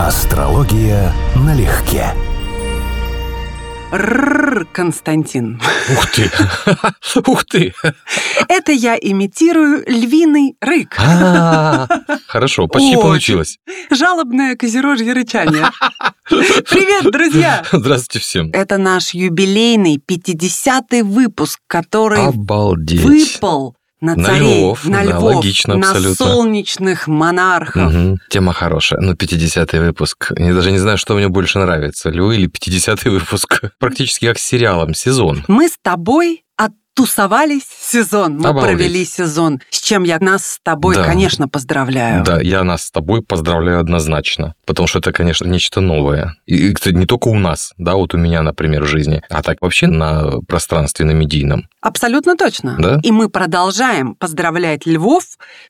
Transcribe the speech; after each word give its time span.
Астрология 0.00 1.12
налегке. 1.36 2.12
Рррр, 3.92 4.66
Константин. 4.72 5.60
Ух 5.92 6.06
ты! 6.10 6.30
Ух 7.30 7.44
ты! 7.44 7.72
Это 8.48 8.72
я 8.72 8.96
имитирую 8.96 9.84
львиный 9.86 10.56
рык. 10.60 10.96
А, 10.98 11.86
Хорошо, 12.26 12.66
почти 12.66 12.96
получилось. 12.96 13.58
Жалобное 13.90 14.56
козерожье 14.56 15.12
рычание. 15.12 15.66
Привет, 16.28 17.12
друзья! 17.12 17.62
Здравствуйте 17.70 18.18
всем. 18.18 18.50
Это 18.52 18.78
наш 18.78 19.14
юбилейный 19.14 19.98
50-й 20.04 21.02
выпуск, 21.02 21.60
который 21.68 22.26
Обалдеть. 22.26 23.00
выпал 23.00 23.76
на 24.04 24.14
На 24.16 24.24
царей, 24.24 24.60
львов, 24.60 24.84
на 24.84 24.98
да, 25.04 25.04
львов, 25.04 25.22
логично 25.36 25.74
на 25.76 25.90
абсолютно. 25.90 26.14
солнечных 26.26 27.08
монархов. 27.08 27.92
Мгм, 27.92 28.18
Тема 28.28 28.52
хорошая. 28.52 29.00
Ну, 29.00 29.14
50-й 29.14 29.78
выпуск. 29.80 30.32
Я 30.36 30.54
даже 30.54 30.70
не 30.70 30.78
знаю, 30.78 30.98
что 30.98 31.14
мне 31.14 31.28
больше 31.28 31.58
нравится. 31.58 32.10
Львы 32.10 32.36
или 32.36 32.48
50-й 32.48 33.08
выпуск. 33.18 33.62
Практически 33.78 34.26
как 34.26 34.38
с 34.38 34.42
сериалом, 34.44 34.94
сезон. 34.94 35.42
Мы 35.48 35.68
с 35.68 35.74
тобой 35.82 36.42
оттусовались 36.94 37.64
сезон. 37.80 38.38
Мы 38.38 38.48
Обалдеть. 38.50 38.76
провели 38.76 39.04
сезон. 39.04 39.60
С 39.70 39.80
чем 39.80 40.04
я 40.04 40.18
нас 40.20 40.46
с 40.46 40.58
тобой, 40.62 40.94
Да. 40.94 41.04
конечно, 41.04 41.48
поздравляю. 41.48 42.24
Да, 42.24 42.40
я 42.40 42.62
нас 42.64 42.84
с 42.84 42.90
тобой 42.90 43.22
поздравляю 43.22 43.80
однозначно, 43.80 44.54
потому 44.64 44.86
что 44.86 45.00
это, 45.00 45.12
конечно, 45.12 45.46
нечто 45.46 45.80
новое. 45.80 46.36
И, 46.46 46.72
кстати, 46.72 46.94
не 46.94 47.06
только 47.06 47.28
у 47.28 47.34
нас, 47.34 47.72
да, 47.78 47.94
вот 47.96 48.14
у 48.14 48.18
меня, 48.18 48.42
например, 48.42 48.84
в 48.84 48.86
жизни, 48.88 49.22
а 49.28 49.42
так 49.42 49.58
вообще 49.60 49.86
на 49.88 50.40
пространстве, 50.46 51.04
на 51.04 51.10
медийном. 51.12 51.68
Абсолютно 51.80 52.36
точно. 52.36 52.76
Да? 52.78 53.00
И 53.02 53.10
мы 53.10 53.28
продолжаем 53.28 54.14
поздравлять 54.14 54.86
львов. 54.86 55.24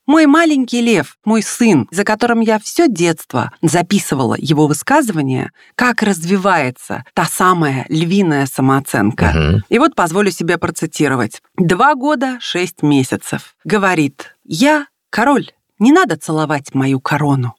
Мой 0.05 0.27
маленький 0.27 0.81
лев, 0.81 1.17
мой 1.25 1.41
сын, 1.41 1.87
за 1.91 2.03
которым 2.03 2.39
я 2.41 2.59
все 2.59 2.87
детство 2.87 3.51
записывала 3.61 4.35
его 4.37 4.67
высказывания, 4.67 5.51
как 5.75 6.03
развивается 6.03 7.03
та 7.13 7.25
самая 7.25 7.85
львиная 7.89 8.45
самооценка. 8.45 9.25
Мгм. 9.35 9.63
И 9.69 9.79
вот 9.79 9.95
позволю 9.95 10.31
себе 10.31 10.57
процитировать. 10.57 11.14
Два 11.57 11.95
года, 11.95 12.37
шесть 12.39 12.81
месяцев. 12.81 13.55
Говорит, 13.63 14.35
я 14.43 14.87
король, 15.09 15.51
не 15.79 15.91
надо 15.91 16.17
целовать 16.17 16.73
мою 16.73 16.99
корону. 16.99 17.55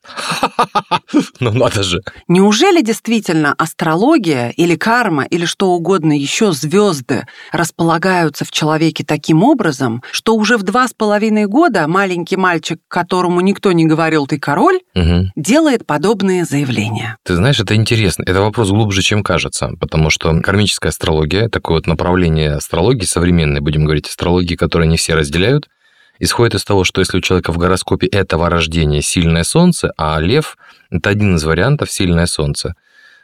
Ну, 1.41 1.53
надо 1.53 1.83
же. 1.83 2.01
Неужели 2.29 2.81
действительно 2.83 3.53
астрология 3.57 4.51
или 4.51 4.75
карма 4.77 5.25
или 5.25 5.45
что 5.45 5.71
угодно 5.71 6.13
еще 6.13 6.53
звезды 6.53 7.27
располагаются 7.53 8.45
в 8.45 8.51
человеке 8.51 9.05
таким 9.05 9.43
образом, 9.43 10.03
что 10.11 10.35
уже 10.35 10.57
в 10.57 10.63
два 10.63 10.89
с 10.89 10.95
половиной 10.95 11.47
года 11.47 11.87
маленький 11.89 12.37
мальчик, 12.37 12.81
которому 12.89 13.41
никто 13.41 13.73
не 13.73 13.85
говорил 13.87 14.27
«ты 14.27 14.39
король», 14.39 14.81
Мгм. 14.95 15.33
делает 15.37 15.87
подобные 15.87 16.45
заявления? 16.45 17.17
Ты 17.25 17.35
знаешь, 17.37 17.61
это 17.61 17.75
интересно. 17.75 18.25
Это 18.27 18.41
вопрос 18.41 18.71
глубже, 18.71 19.03
чем 19.03 19.23
кажется, 19.23 19.71
потому 19.81 20.11
что 20.11 20.41
кармическая 20.41 20.91
астрология, 20.91 21.49
такое 21.49 21.77
вот 21.79 21.87
направление 21.87 22.53
астрологии 22.55 23.05
современной, 23.05 23.61
будем 23.61 23.85
говорить, 23.85 24.09
астрологии, 24.09 24.55
которую 24.57 24.89
не 24.89 24.97
все 24.97 25.15
разделяют, 25.15 25.69
исходит 26.19 26.55
из 26.55 26.65
того, 26.65 26.85
что 26.85 27.01
если 27.01 27.19
у 27.19 27.21
человека 27.21 27.53
в 27.53 27.59
гороскопе 27.59 28.07
этого 28.07 28.49
рождения 28.49 29.03
сильное 29.03 29.45
солнце, 29.45 29.93
а 29.97 30.19
лев— 30.21 30.57
это 30.91 31.11
один 31.11 31.37
из 31.37 31.45
вариантов 31.45 31.91
сильное 31.91 32.27
солнце, 32.27 32.75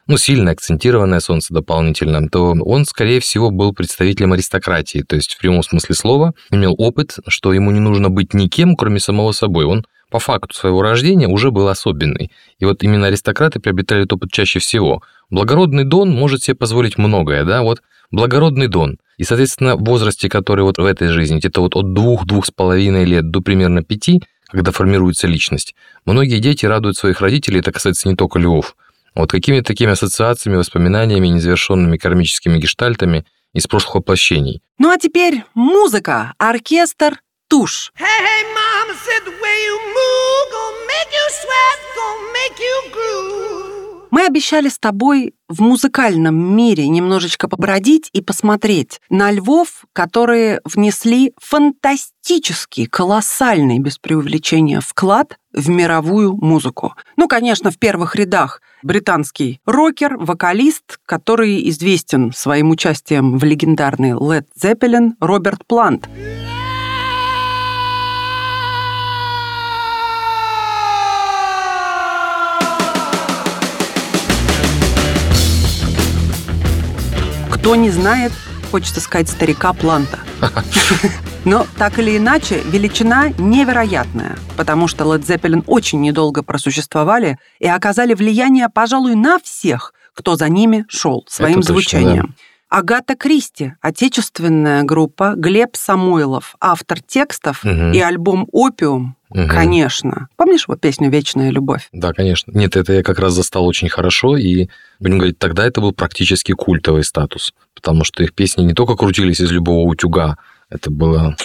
ну, 0.06 0.16
сильное 0.16 0.54
акцентированное 0.54 1.20
солнце 1.20 1.54
дополнительно, 1.54 2.28
то 2.28 2.50
он, 2.52 2.84
скорее 2.84 3.20
всего, 3.20 3.50
был 3.50 3.72
представителем 3.72 4.32
аристократии, 4.32 5.04
то 5.06 5.16
есть 5.16 5.34
в 5.34 5.38
прямом 5.38 5.62
смысле 5.62 5.94
слова 5.94 6.34
имел 6.50 6.74
опыт, 6.76 7.16
что 7.28 7.52
ему 7.52 7.70
не 7.70 7.80
нужно 7.80 8.10
быть 8.10 8.34
никем, 8.34 8.74
кроме 8.74 8.98
самого 8.98 9.32
собой. 9.32 9.64
Он 9.64 9.84
по 10.12 10.18
факту 10.18 10.54
своего 10.54 10.82
рождения 10.82 11.26
уже 11.26 11.50
был 11.50 11.68
особенный. 11.68 12.30
И 12.58 12.66
вот 12.66 12.82
именно 12.82 13.06
аристократы 13.06 13.58
приобретали 13.60 14.02
этот 14.02 14.12
опыт 14.12 14.30
чаще 14.30 14.58
всего. 14.58 15.02
Благородный 15.30 15.84
Дон 15.84 16.10
может 16.10 16.44
себе 16.44 16.54
позволить 16.54 16.98
многое, 16.98 17.44
да, 17.44 17.62
вот 17.62 17.82
благородный 18.10 18.68
Дон. 18.68 18.98
И, 19.16 19.24
соответственно, 19.24 19.76
в 19.76 19.84
возрасте, 19.84 20.28
который 20.28 20.64
вот 20.64 20.76
в 20.76 20.84
этой 20.84 21.08
жизни, 21.08 21.38
где-то 21.38 21.62
вот 21.62 21.74
от 21.76 21.94
двух-двух 21.94 22.44
с 22.44 22.50
половиной 22.50 23.06
лет 23.06 23.30
до 23.30 23.40
примерно 23.40 23.82
пяти, 23.82 24.22
когда 24.50 24.70
формируется 24.70 25.26
личность, 25.26 25.74
многие 26.04 26.38
дети 26.40 26.66
радуют 26.66 26.98
своих 26.98 27.22
родителей, 27.22 27.60
это 27.60 27.72
касается 27.72 28.06
не 28.08 28.14
только 28.14 28.38
львов. 28.38 28.76
Вот 29.14 29.30
какими-то 29.30 29.64
такими 29.64 29.92
ассоциациями, 29.92 30.56
воспоминаниями, 30.56 31.28
незавершенными 31.28 31.96
кармическими 31.96 32.58
гештальтами 32.58 33.24
из 33.54 33.66
прошлых 33.66 33.94
воплощений. 33.94 34.62
Ну 34.78 34.90
а 34.90 34.98
теперь 34.98 35.44
музыка, 35.54 36.34
оркестр, 36.36 37.18
тушь. 37.52 37.92
Hey, 38.00 38.18
hey, 38.26 38.42
mama 38.58 38.94
said 39.04 39.22
the 39.26 39.34
way 39.42 39.56
you 39.68 39.76
move 39.98 40.44
gonna 40.56 40.82
make 40.92 41.10
you 41.18 41.26
sweat, 41.40 41.78
gonna 41.98 42.32
make 42.38 42.56
you 42.66 42.76
groove. 42.94 44.08
Мы 44.10 44.24
обещали 44.26 44.70
с 44.70 44.78
тобой 44.78 45.34
в 45.48 45.60
музыкальном 45.60 46.34
мире 46.56 46.88
немножечко 46.88 47.48
побродить 47.48 48.08
и 48.14 48.22
посмотреть 48.22 49.00
на 49.10 49.30
львов, 49.30 49.84
которые 49.92 50.62
внесли 50.64 51.34
фантастический, 51.38 52.86
колоссальный, 52.86 53.78
без 53.80 53.98
преувеличения, 53.98 54.80
вклад 54.80 55.36
в 55.52 55.68
мировую 55.68 56.34
музыку. 56.34 56.94
Ну, 57.16 57.28
конечно, 57.28 57.70
в 57.70 57.78
первых 57.78 58.16
рядах 58.16 58.62
британский 58.82 59.60
рокер, 59.66 60.16
вокалист, 60.16 60.98
который 61.04 61.68
известен 61.68 62.32
своим 62.32 62.70
участием 62.70 63.36
в 63.36 63.44
легендарной 63.44 64.12
Led 64.12 64.46
Zeppelin 64.58 65.12
Роберт 65.20 65.66
Плант. 65.66 66.08
Кто 77.62 77.76
не 77.76 77.90
знает, 77.90 78.32
хочется 78.72 79.00
сказать, 79.00 79.28
старика 79.28 79.72
Планта. 79.72 80.18
Но 81.44 81.64
так 81.78 81.96
или 82.00 82.16
иначе, 82.16 82.60
величина 82.64 83.28
невероятная, 83.38 84.36
потому 84.56 84.88
что 84.88 85.04
Led 85.04 85.24
Zeppelin 85.24 85.62
очень 85.68 86.00
недолго 86.00 86.42
просуществовали 86.42 87.38
и 87.60 87.68
оказали 87.68 88.14
влияние, 88.14 88.68
пожалуй, 88.68 89.14
на 89.14 89.38
всех, 89.38 89.94
кто 90.12 90.34
за 90.34 90.48
ними 90.48 90.86
шел 90.88 91.24
своим 91.28 91.60
Это 91.60 91.68
точно, 91.68 91.72
звучанием. 91.74 92.34
Агата 92.76 93.16
Кристи, 93.16 93.74
отечественная 93.82 94.82
группа, 94.84 95.34
Глеб 95.36 95.76
Самойлов, 95.76 96.56
автор 96.58 97.02
текстов 97.02 97.62
Мгм. 97.64 97.92
и 97.92 98.00
альбом 98.00 98.48
«Опиум», 98.50 99.14
Мгм. 99.28 99.46
конечно. 99.46 100.28
Помнишь 100.36 100.64
его 100.66 100.76
песню 100.78 101.10
«Вечная 101.10 101.50
любовь»? 101.50 101.90
Да, 101.92 102.14
конечно. 102.14 102.50
Нет, 102.56 102.74
это 102.76 102.94
я 102.94 103.02
как 103.02 103.18
раз 103.18 103.34
застал 103.34 103.66
очень 103.66 103.90
хорошо, 103.90 104.38
и, 104.38 104.68
будем 105.00 105.18
говорить, 105.18 105.38
тогда 105.38 105.66
это 105.66 105.82
был 105.82 105.92
практически 105.92 106.52
культовый 106.52 107.04
статус, 107.04 107.52
потому 107.74 108.04
что 108.04 108.22
их 108.22 108.32
песни 108.32 108.62
не 108.62 108.72
только 108.72 108.96
крутились 108.96 109.40
из 109.40 109.50
любого 109.50 109.86
утюга, 109.86 110.38
это 110.70 110.90
было 110.90 111.36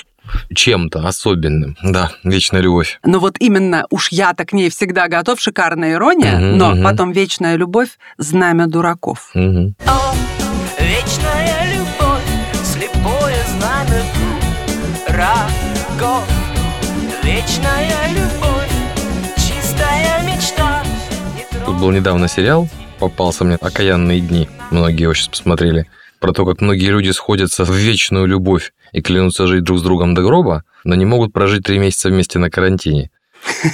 чем-то 0.55 1.05
особенным. 1.05 1.75
Да, 1.83 2.09
вечная 2.23 2.61
любовь. 2.61 2.99
Ну 3.03 3.19
вот 3.19 3.35
именно 3.39 3.85
уж 3.89 4.13
я-то 4.13 4.45
к 4.45 4.53
ней 4.53 4.69
всегда 4.69 5.09
готов, 5.09 5.41
шикарная 5.41 5.91
ирония, 5.95 6.37
Мгм, 6.37 6.57
но 6.57 6.69
мгм. 6.71 6.83
потом 6.85 7.11
«Вечная 7.11 7.57
любовь»— 7.57 7.97
знамя 8.17 8.67
дураков. 8.67 9.29
Мгм. 9.33 9.75
Вечная 10.79 11.73
любовь, 11.73 12.23
слепое 12.63 13.43
знамя 13.57 14.03
врагов. 15.07 16.23
Вечная 17.23 18.09
любовь, 18.09 18.71
чистая 19.35 20.23
мечта. 20.23 20.83
Тут 21.65 21.77
был 21.77 21.91
недавно 21.91 22.27
сериал, 22.27 22.69
попался 22.99 23.43
мне 23.43 23.55
«Окаянные 23.55 24.21
дни», 24.21 24.47
многие 24.71 25.03
его 25.03 25.13
сейчас 25.13 25.29
посмотрели, 25.29 25.87
про 26.19 26.31
то, 26.31 26.45
как 26.45 26.61
многие 26.61 26.89
люди 26.89 27.09
сходятся 27.11 27.65
в 27.65 27.71
вечную 27.71 28.25
любовь 28.25 28.73
и 28.91 29.01
клянутся 29.01 29.47
жить 29.47 29.63
друг 29.63 29.79
с 29.79 29.81
другом 29.81 30.13
до 30.13 30.21
гроба, 30.23 30.63
но 30.83 30.95
не 30.95 31.05
могут 31.05 31.33
прожить 31.33 31.63
три 31.63 31.79
месяца 31.79 32.09
вместе 32.09 32.39
на 32.39 32.49
карантине. 32.49 33.11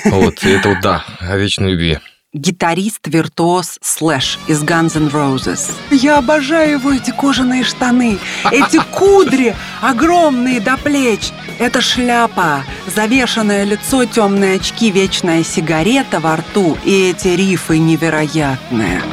Вот, 0.05 0.43
и 0.43 0.49
это 0.49 0.69
вот, 0.69 0.77
да, 0.81 1.03
о 1.19 1.37
вечной 1.37 1.71
любви. 1.71 1.99
Гитарист-виртуоз 2.33 3.77
Слэш 3.81 4.39
из 4.47 4.63
Guns 4.63 4.97
N' 4.97 5.09
Roses. 5.09 5.71
Я 5.91 6.18
обожаю 6.18 6.80
его, 6.80 6.91
эти 6.91 7.12
кожаные 7.12 7.63
штаны, 7.63 8.18
эти 8.51 8.80
кудри 8.91 9.56
огромные 9.81 10.59
до 10.59 10.77
плеч. 10.77 11.31
Это 11.59 11.81
шляпа, 11.81 12.63
завешенное 12.95 13.63
лицо, 13.63 14.06
темные 14.06 14.56
очки, 14.56 14.89
вечная 14.89 15.44
сигарета 15.44 16.19
во 16.19 16.38
рту 16.38 16.75
и 16.83 17.12
эти 17.12 17.27
рифы 17.30 17.77
невероятные. 17.77 19.03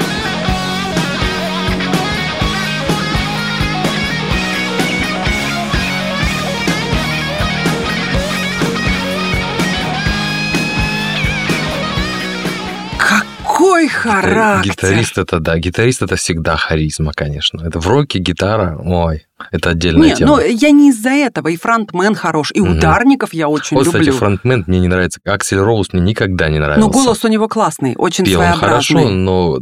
Какой 13.88 13.88
характер! 13.88 14.72
Гитарист 14.72 15.18
это 15.18 15.40
да, 15.40 15.58
гитарист 15.58 16.02
это 16.02 16.16
всегда 16.16 16.56
харизма, 16.56 17.12
конечно. 17.14 17.62
Это 17.66 17.80
в 17.80 17.86
роке 17.88 18.18
гитара, 18.18 18.76
ой, 18.78 19.26
это 19.50 19.70
отдельная 19.70 20.08
Не, 20.10 20.14
тема. 20.16 20.36
ну 20.36 20.40
я 20.40 20.70
не 20.70 20.90
из-за 20.90 21.10
этого. 21.10 21.48
И 21.48 21.56
фронтмен 21.56 22.14
хорош, 22.14 22.52
и 22.54 22.60
Мгм. 22.60 22.76
ударников 22.78 23.32
я 23.32 23.48
очень 23.48 23.76
вот, 23.76 23.86
кстати, 23.86 24.04
люблю. 24.04 24.18
фронтмен 24.18 24.64
мне 24.66 24.80
не 24.80 24.88
нравится. 24.88 25.20
Аксель 25.24 25.58
Роуз 25.58 25.92
мне 25.92 26.02
никогда 26.02 26.48
не 26.50 26.58
нравился. 26.58 26.80
Но 26.80 26.90
голос 26.92 27.24
у 27.24 27.28
него 27.28 27.48
классный, 27.48 27.94
очень 27.96 28.24
Пел 28.24 28.40
своеобразный. 28.40 28.68
хорошо, 28.68 29.08
но 29.08 29.58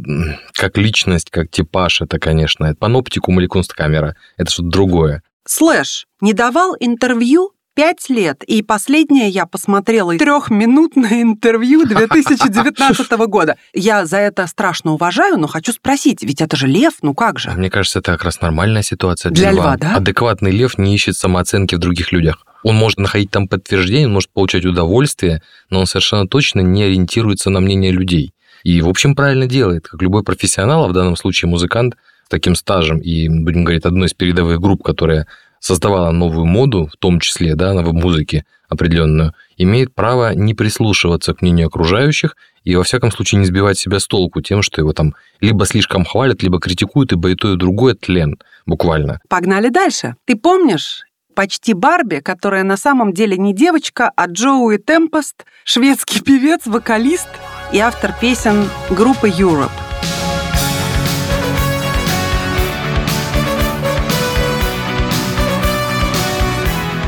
как 0.53 0.77
личность, 0.77 1.29
как 1.29 1.49
типаж, 1.49 2.01
это, 2.01 2.19
конечно, 2.19 2.65
это 2.65 2.75
паноптикум 2.75 3.39
или 3.39 3.47
кунсткамера. 3.47 4.15
Это 4.37 4.51
что-то 4.51 4.69
другое. 4.69 5.23
Слэш 5.47 6.05
не 6.21 6.33
давал 6.33 6.75
интервью 6.79 7.51
пять 7.79 8.09
лет, 8.09 8.43
и 8.43 8.61
последнее 8.61 9.29
я 9.29 9.45
посмотрела 9.45 10.17
трехминутное 10.17 11.21
интервью 11.21 11.85
2019 11.87 13.11
года. 13.27 13.55
Я 13.73 14.05
за 14.05 14.17
это 14.17 14.47
страшно 14.47 14.91
уважаю, 14.91 15.37
но 15.37 15.47
хочу 15.47 15.71
спросить, 15.71 16.21
ведь 16.21 16.41
это 16.41 16.57
же 16.57 16.67
лев, 16.67 16.95
ну 17.01 17.13
как 17.13 17.39
же? 17.39 17.51
Мне 17.51 17.69
кажется, 17.69 17.99
это 17.99 18.11
как 18.11 18.25
раз 18.25 18.41
нормальная 18.41 18.81
ситуация 18.81 19.31
для, 19.31 19.51
Для 19.51 19.61
льва, 19.61 19.77
да? 19.77 19.95
Адекватный 19.95 20.51
лев 20.51 20.77
не 20.77 20.93
ищет 20.93 21.15
самооценки 21.15 21.75
в 21.75 21.77
других 21.77 22.11
людях. 22.11 22.45
Он 22.63 22.75
может 22.75 22.99
находить 22.99 23.31
там 23.31 23.47
подтверждение, 23.47 24.07
он 24.07 24.13
может 24.13 24.29
получать 24.31 24.65
удовольствие, 24.65 25.41
но 25.69 25.79
он 25.79 25.85
совершенно 25.85 26.27
точно 26.27 26.59
не 26.59 26.83
ориентируется 26.83 27.49
на 27.49 27.61
мнение 27.61 27.93
людей. 27.93 28.33
И, 28.63 28.81
в 28.81 28.89
общем, 28.89 29.15
правильно 29.15 29.47
делает, 29.47 29.87
как 29.87 30.01
любой 30.01 30.23
профессионал, 30.23 30.83
а 30.83 30.87
в 30.89 30.93
данном 30.93 31.15
случае 31.15 31.47
музыкант 31.47 31.95
с 32.25 32.29
таким 32.29 32.55
стажем 32.55 32.99
и, 32.99 33.29
будем 33.29 33.63
говорить, 33.63 33.85
одной 33.85 34.07
из 34.07 34.13
передовых 34.13 34.59
групп, 34.59 34.83
которая 34.83 35.27
создавала 35.59 36.11
новую 36.11 36.45
моду, 36.45 36.89
в 36.91 36.97
том 36.97 37.19
числе, 37.19 37.55
да, 37.55 37.73
в 37.73 37.93
музыке 37.93 38.45
определенную, 38.67 39.33
имеет 39.57 39.93
право 39.93 40.33
не 40.33 40.53
прислушиваться 40.53 41.33
к 41.33 41.41
мнению 41.41 41.67
окружающих 41.67 42.35
и, 42.63 42.75
во 42.75 42.83
всяком 42.83 43.11
случае, 43.11 43.39
не 43.39 43.45
сбивать 43.45 43.77
себя 43.77 43.99
с 43.99 44.07
толку 44.07 44.41
тем, 44.41 44.61
что 44.61 44.81
его 44.81 44.93
там 44.93 45.15
либо 45.41 45.65
слишком 45.65 46.05
хвалят, 46.05 46.43
либо 46.43 46.59
критикуют, 46.59 47.11
ибо 47.11 47.31
и 47.31 47.35
то, 47.35 47.53
и 47.53 47.57
другое 47.57 47.95
тлен, 47.95 48.37
буквально. 48.65 49.19
Погнали 49.27 49.69
дальше. 49.69 50.15
Ты 50.25 50.35
помнишь 50.35 51.03
почти 51.33 51.73
Барби, 51.73 52.19
которая 52.19 52.63
на 52.63 52.77
самом 52.77 53.13
деле 53.13 53.37
не 53.37 53.53
девочка, 53.53 54.11
а 54.15 54.27
Джоуи 54.27 54.77
Темпест, 54.77 55.45
шведский 55.63 56.19
певец, 56.25 56.65
вокалист 56.65 57.29
и 57.73 57.79
автор 57.79 58.13
песен 58.19 58.67
группы 58.89 59.29
Europe. 59.29 59.88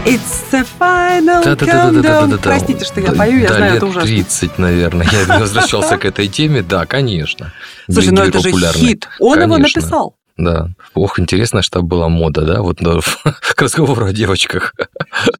It's 0.05 0.49
the 0.51 0.65
final 0.79 1.43
countdown. 1.43 2.39
Простите, 2.39 2.85
что 2.85 3.01
я 3.01 3.11
пою, 3.11 3.39
я 3.39 3.49
да, 3.49 3.55
знаю, 3.57 3.75
это 3.75 3.85
ужасно. 3.85 4.07
30, 4.07 4.57
наверное. 4.57 5.07
Я 5.11 5.39
возвращался 5.39 5.97
к 5.97 6.05
этой 6.05 6.27
теме. 6.27 6.63
Да, 6.63 6.87
конечно. 6.87 7.53
Слушай, 7.89 8.09
ну 8.09 8.21
Были 8.21 8.29
это 8.29 8.39
же 8.39 8.51
хит. 8.73 9.07
Он 9.19 9.41
его 9.41 9.57
написал. 9.57 10.15
Да. 10.41 10.69
Ох, 10.95 11.19
интересно, 11.19 11.61
что 11.61 11.81
была 11.81 12.09
мода, 12.09 12.41
да, 12.41 12.61
вот 12.61 12.77
да, 12.79 12.99
к 13.55 13.61
разговору 13.61 14.05
о 14.05 14.11
девочках. 14.13 14.73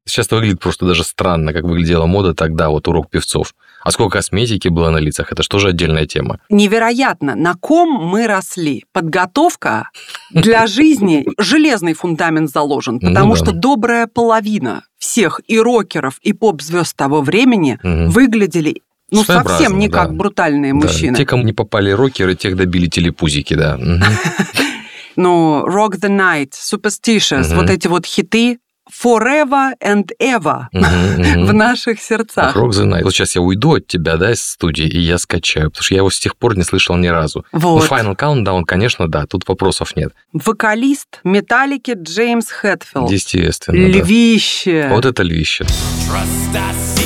Сейчас 0.06 0.27
это 0.27 0.36
выглядит 0.36 0.59
просто 0.59 0.86
даже 0.86 1.03
странно, 1.03 1.53
как 1.53 1.63
выглядела 1.63 2.06
мода 2.06 2.33
тогда, 2.33 2.69
вот 2.69 2.88
урок 2.88 3.09
певцов. 3.09 3.53
А 3.83 3.92
сколько 3.92 4.18
косметики 4.18 4.68
было 4.68 4.92
на 4.92 4.98
лицах, 4.98 5.31
это 5.31 5.42
же 5.42 5.50
тоже 5.50 5.69
отдельная 5.69 6.06
тема. 6.06 6.39
Невероятно, 6.50 7.36
на 7.36 7.56
ком 7.56 7.89
мы 7.89 8.27
росли. 8.27 8.86
Подготовка 8.94 9.89
для 10.30 10.68
жизни, 10.68 11.25
железный 11.39 11.94
фундамент 11.94 12.51
заложен, 12.51 13.00
Ну 13.01 13.09
потому 13.09 13.33
да. 13.36 13.44
что 13.44 13.51
добрая 13.53 14.06
половина 14.06 14.83
всех 15.00 15.42
и 15.48 15.59
рокеров, 15.59 16.19
и 16.21 16.33
поп-звезд 16.33 16.95
того 16.95 17.21
времени 17.21 17.80
Мгм. 17.81 18.09
выглядели 18.12 18.81
ну, 19.13 19.24
совсем 19.25 19.77
не 19.77 19.89
да. 19.89 20.00
как 20.03 20.15
брутальные 20.15 20.74
Да, 20.74 20.80
мужчины. 20.88 21.18
Те, 21.18 21.25
кому 21.25 21.44
не 21.44 21.51
попали 21.51 21.89
рокеры, 21.92 22.36
тех 22.36 22.56
добили 22.56 22.88
телепузики, 22.88 23.56
да. 23.56 23.77
Ну, 25.16 25.66
Rock 25.68 26.00
the 26.00 26.10
Night, 26.10 26.52
Superstitious, 26.54 27.48
Мгм. 27.50 27.56
вот 27.58 27.69
эти 27.69 27.88
вот 27.88 28.06
хиты 28.06 28.60
Forever 29.04 29.72
and 29.81 30.10
Ever 30.22 30.63
в 30.74 31.54
наших 31.54 32.02
сердцах. 32.02 32.56
Rock 32.58 32.72
the 32.72 32.86
Night. 32.86 33.04
Вот 33.04 33.13
сейчас 33.13 33.36
я 33.36 33.42
уйду 33.42 33.75
от 33.75 33.88
тебя, 33.88 34.18
да, 34.18 34.31
из 34.31 34.42
студии, 34.44 34.86
и 34.86 35.00
я 35.00 35.18
скачаю, 35.18 35.69
потому 35.69 35.84
что 35.84 35.94
я 35.94 36.00
его 36.00 36.10
с 36.10 36.19
тех 36.19 36.36
пор 36.36 36.58
не 36.58 36.63
слышал 36.63 36.98
ни 36.98 37.08
разу. 37.08 37.46
Ну, 37.54 37.60
Вот. 37.60 37.90
Final 37.90 38.18
Countdown, 38.18 38.63
конечно, 38.66 39.08
да, 39.08 39.25
тут 39.28 39.48
вопросов 39.48 39.96
нет. 39.96 40.13
Вокалист 40.34 41.19
Металлики 41.24 41.94
Джеймс 41.98 42.50
Хэтфилд. 42.50 43.10
Естественно, 43.12 43.78
да. 43.92 44.00
Львище. 44.00 44.90
Вот 44.90 45.06
это 45.06 45.24
львище. 45.24 45.63
Trust 45.63 46.56
I 46.56 46.74
seek, 46.74 47.06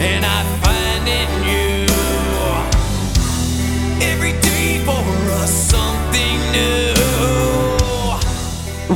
and 0.00 0.24
I 0.24 0.44
find 0.64 0.69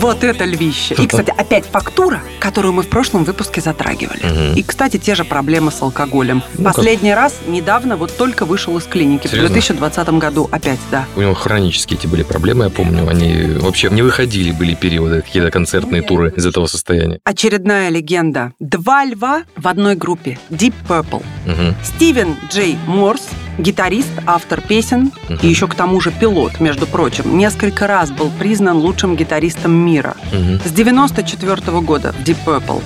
Вот 0.04 0.22
это 0.22 0.44
львище. 0.44 0.94
И, 0.98 1.06
кстати, 1.06 1.32
опять 1.34 1.64
фактура, 1.64 2.20
которую 2.38 2.74
мы 2.74 2.82
в 2.82 2.88
прошлом 2.88 3.24
выпуске 3.24 3.62
затрагивали. 3.62 4.20
Мгм. 4.22 4.54
И, 4.54 4.62
кстати, 4.62 4.98
те 4.98 5.14
же 5.14 5.24
проблемы 5.24 5.70
с 5.72 5.80
алкоголем. 5.80 6.42
Ну, 6.58 6.64
как- 6.64 6.74
Последний 6.76 7.14
раз 7.14 7.38
недавно 7.46 7.96
вот 7.96 8.14
только 8.14 8.44
вышел 8.44 8.76
из 8.76 8.84
клиники. 8.84 9.28
Серьезно? 9.28 9.48
В 9.48 9.52
2020 9.52 10.18
году 10.18 10.46
опять, 10.52 10.78
да. 10.90 11.06
У 11.16 11.22
него 11.22 11.32
хронические 11.32 11.98
эти 11.98 12.06
были 12.06 12.22
проблемы, 12.22 12.64
я 12.64 12.70
помню. 12.70 13.08
Они 13.08 13.56
вообще 13.58 13.88
не 13.88 14.02
выходили, 14.02 14.52
были 14.52 14.74
периоды, 14.74 15.22
какие-то 15.22 15.50
концертные 15.50 16.02
туры 16.02 16.34
из 16.36 16.44
этого 16.44 16.66
состояния. 16.66 17.18
Очередная 17.24 17.88
легенда. 17.88 18.52
Два 18.60 19.06
льва 19.06 19.44
в 19.56 19.66
одной 19.68 19.94
группе. 19.96 20.38
Deep 20.50 20.74
Purple. 20.86 21.22
Мгм. 21.46 21.74
Стивен 21.82 22.36
Джей 22.52 22.76
Морс, 22.86 23.22
гитарист, 23.58 24.10
автор 24.26 24.60
песен 24.60 25.12
Мгм. 25.28 25.38
и 25.42 25.46
еще 25.48 25.66
к 25.68 25.74
тому 25.74 26.00
же 26.00 26.10
пилот, 26.10 26.60
между 26.60 26.86
прочим, 26.86 27.36
несколько 27.38 27.86
раз 27.86 28.10
был 28.10 28.30
признан 28.38 28.78
лучшим 28.78 29.16
гитаристом 29.16 29.72
мира. 29.72 30.16
Мгм. 30.32 30.60
С 30.64 30.70
94 30.72 31.80
года 31.80 32.12
в 32.12 32.24
Deep 32.28 32.36
Purple. 32.44 32.82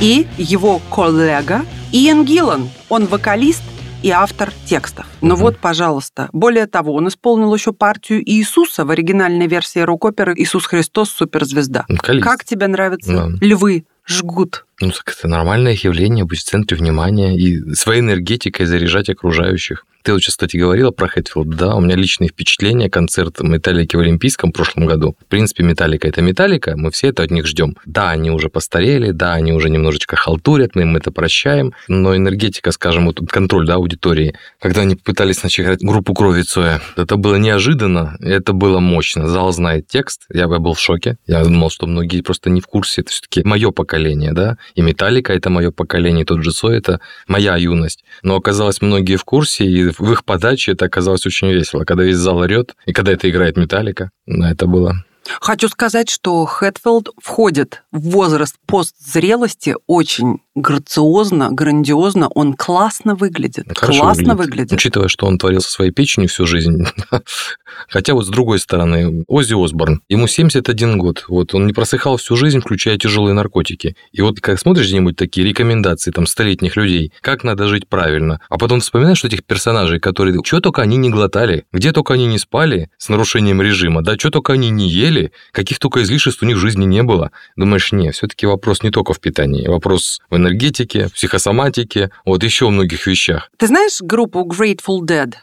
И 0.00 0.26
его 0.36 0.80
коллега 0.90 1.64
Иэн 1.92 2.24
Гиллан. 2.24 2.68
Он 2.88 3.06
вокалист 3.06 3.62
и 4.02 4.10
автор 4.10 4.52
текстов. 4.66 5.06
Ну 5.20 5.34
Мгм. 5.34 5.42
вот, 5.42 5.58
пожалуйста. 5.58 6.28
Более 6.32 6.66
того, 6.66 6.94
он 6.94 7.06
исполнил 7.06 7.54
еще 7.54 7.72
партию 7.72 8.20
Иисуса 8.28 8.84
в 8.84 8.90
оригинальной 8.90 9.46
версии 9.46 9.78
рок-оперы 9.78 10.34
«Иисус 10.36 10.66
Христос. 10.66 11.10
Суперзвезда». 11.10 11.84
Вокалист. 11.88 12.24
Как 12.24 12.44
тебе 12.44 12.66
нравятся 12.66 13.12
Да. 13.12 13.28
львы? 13.40 13.84
Жгут. 14.06 14.66
Ну, 14.80 14.90
так 14.90 15.14
это 15.16 15.28
нормальное 15.28 15.76
явление, 15.80 16.24
быть 16.24 16.40
в 16.40 16.44
центре 16.44 16.76
внимания 16.76 17.36
и 17.36 17.74
своей 17.74 18.00
энергетикой 18.00 18.66
заряжать 18.66 19.08
окружающих. 19.08 19.86
Ты 20.02 20.12
вот 20.12 20.20
сейчас, 20.20 20.34
кстати, 20.34 20.56
говорила 20.56 20.90
про 20.90 21.08
Хэтфилд. 21.08 21.48
Да, 21.48 21.74
у 21.76 21.80
меня 21.80 21.96
личные 21.96 22.28
впечатления. 22.28 22.90
Концерт 22.90 23.40
Металлики 23.40 23.96
в 23.96 24.00
Олимпийском 24.00 24.50
в 24.50 24.52
прошлом 24.52 24.86
году. 24.86 25.16
В 25.20 25.26
принципе, 25.26 25.62
Металлика– 25.62 26.08
это 26.08 26.22
Металлика, 26.22 26.76
мы 26.76 26.90
все 26.90 27.08
это 27.08 27.22
от 27.22 27.30
них 27.30 27.46
ждем. 27.46 27.76
Да, 27.86 28.10
они 28.10 28.30
уже 28.30 28.48
постарели, 28.48 29.12
да, 29.12 29.34
они 29.34 29.52
уже 29.52 29.70
немножечко 29.70 30.16
халтурят, 30.16 30.74
мы 30.74 30.82
им 30.82 30.96
это 30.96 31.10
прощаем, 31.12 31.72
но 31.88 32.16
энергетика, 32.16 32.72
скажем, 32.72 33.06
вот 33.06 33.20
контроль 33.28 33.66
да, 33.66 33.74
аудитории, 33.74 34.34
когда 34.60 34.82
они 34.82 34.96
пытались 34.96 35.42
начать 35.42 35.64
играть 35.64 35.82
группу 35.82 36.14
Крови 36.14 36.42
Цоя, 36.42 36.80
это 36.96 37.16
было 37.16 37.36
неожиданно, 37.36 38.16
это 38.20 38.52
было 38.52 38.80
мощно. 38.80 39.28
Зал 39.28 39.52
знает 39.52 39.86
текст, 39.86 40.22
я 40.32 40.48
бы 40.48 40.58
был 40.58 40.74
в 40.74 40.80
шоке. 40.80 41.16
Я 41.26 41.44
думал, 41.44 41.70
что 41.70 41.86
многие 41.86 42.22
просто 42.22 42.50
не 42.50 42.60
в 42.60 42.66
курсе. 42.66 43.02
Это 43.02 43.10
все-таки 43.10 43.42
мое 43.44 43.70
поколение, 43.70 44.32
да, 44.32 44.58
и 44.74 44.82
Металлика– 44.82 45.32
это 45.34 45.50
мое 45.50 45.70
поколение, 45.70 46.22
и 46.22 46.26
тот 46.26 46.42
же 46.42 46.50
Цой– 46.50 46.76
это 46.78 47.00
моя 47.26 47.56
юность. 47.56 48.04
Но 48.22 48.36
оказалось, 48.36 48.80
многие 48.82 49.16
в 49.16 49.24
курсе, 49.24 49.64
и 49.64 49.91
в 49.98 50.12
их 50.12 50.24
подаче 50.24 50.72
это 50.72 50.84
оказалось 50.84 51.26
очень 51.26 51.50
весело. 51.50 51.84
Когда 51.84 52.04
весь 52.04 52.16
зал 52.16 52.38
орет, 52.38 52.74
и 52.86 52.92
когда 52.92 53.12
это 53.12 53.28
играет 53.28 53.56
Металлика, 53.56 54.10
да, 54.26 54.50
это 54.50 54.66
было 54.66 55.04
Хочу 55.40 55.68
сказать, 55.68 56.10
что 56.10 56.44
Хэтфилд 56.44 57.10
входит 57.22 57.84
в 57.92 58.10
возраст 58.10 58.56
постзрелости 58.66 59.76
очень 59.86 60.40
грациозно, 60.54 61.50
грандиозно. 61.50 62.28
Он 62.28 62.54
классно 62.54 63.14
выглядит. 63.14 63.66
Хорошо 63.76 64.00
классно 64.00 64.34
выглядит. 64.34 64.50
выглядит. 64.50 64.72
Учитывая, 64.72 65.08
что 65.08 65.26
он 65.26 65.38
творил 65.38 65.60
со 65.60 65.70
своей 65.70 65.90
печенью 65.90 66.28
всю 66.28 66.46
жизнь. 66.46 66.84
Хотя 67.88 68.14
вот 68.14 68.26
с 68.26 68.28
другой 68.28 68.58
стороны, 68.58 69.24
Оззи 69.28 69.54
Осборн, 69.62 70.02
ему 70.08 70.26
71 70.26 70.98
год. 70.98 71.24
Вот 71.28 71.54
он 71.54 71.66
не 71.66 71.72
просыхал 71.72 72.16
всю 72.16 72.36
жизнь, 72.36 72.60
включая 72.60 72.98
тяжелые 72.98 73.34
наркотики. 73.34 73.96
И 74.12 74.20
вот 74.20 74.40
как 74.40 74.58
смотришь 74.58 74.86
где-нибудь 74.86 75.16
такие 75.16 75.46
рекомендации 75.46 76.10
там 76.10 76.26
столетних 76.26 76.76
людей, 76.76 77.12
как 77.20 77.44
надо 77.44 77.68
жить 77.68 77.88
правильно, 77.88 78.40
а 78.48 78.58
потом 78.58 78.80
вспоминаешь 78.80 79.24
этих 79.24 79.44
персонажей, 79.44 80.00
которые, 80.00 80.38
что 80.44 80.60
только 80.60 80.82
они 80.82 80.96
не 80.96 81.10
глотали, 81.10 81.64
где 81.72 81.92
только 81.92 82.14
они 82.14 82.26
не 82.26 82.38
спали 82.38 82.90
с 82.98 83.08
нарушением 83.08 83.62
режима, 83.62 84.02
да, 84.02 84.16
что 84.18 84.30
только 84.30 84.52
они 84.52 84.70
не 84.70 84.88
ели, 84.88 85.32
каких 85.52 85.78
только 85.78 86.02
излишеств 86.02 86.42
у 86.42 86.46
них 86.46 86.56
в 86.56 86.60
жизни 86.60 86.84
не 86.84 87.02
было. 87.02 87.30
Думаешь, 87.56 87.92
не, 87.92 88.10
все-таки 88.12 88.46
вопрос 88.46 88.82
не 88.82 88.90
только 88.90 89.12
в 89.12 89.20
питании, 89.20 89.66
вопрос 89.66 90.20
в 90.30 90.38
энергетике, 90.42 91.08
психосоматике, 91.08 92.10
вот 92.24 92.42
еще 92.42 92.66
в 92.66 92.70
многих 92.70 93.06
вещах. 93.06 93.50
Ты 93.56 93.68
знаешь 93.68 94.00
группу 94.00 94.40
Grateful 94.40 95.00
Dead? 95.00 95.34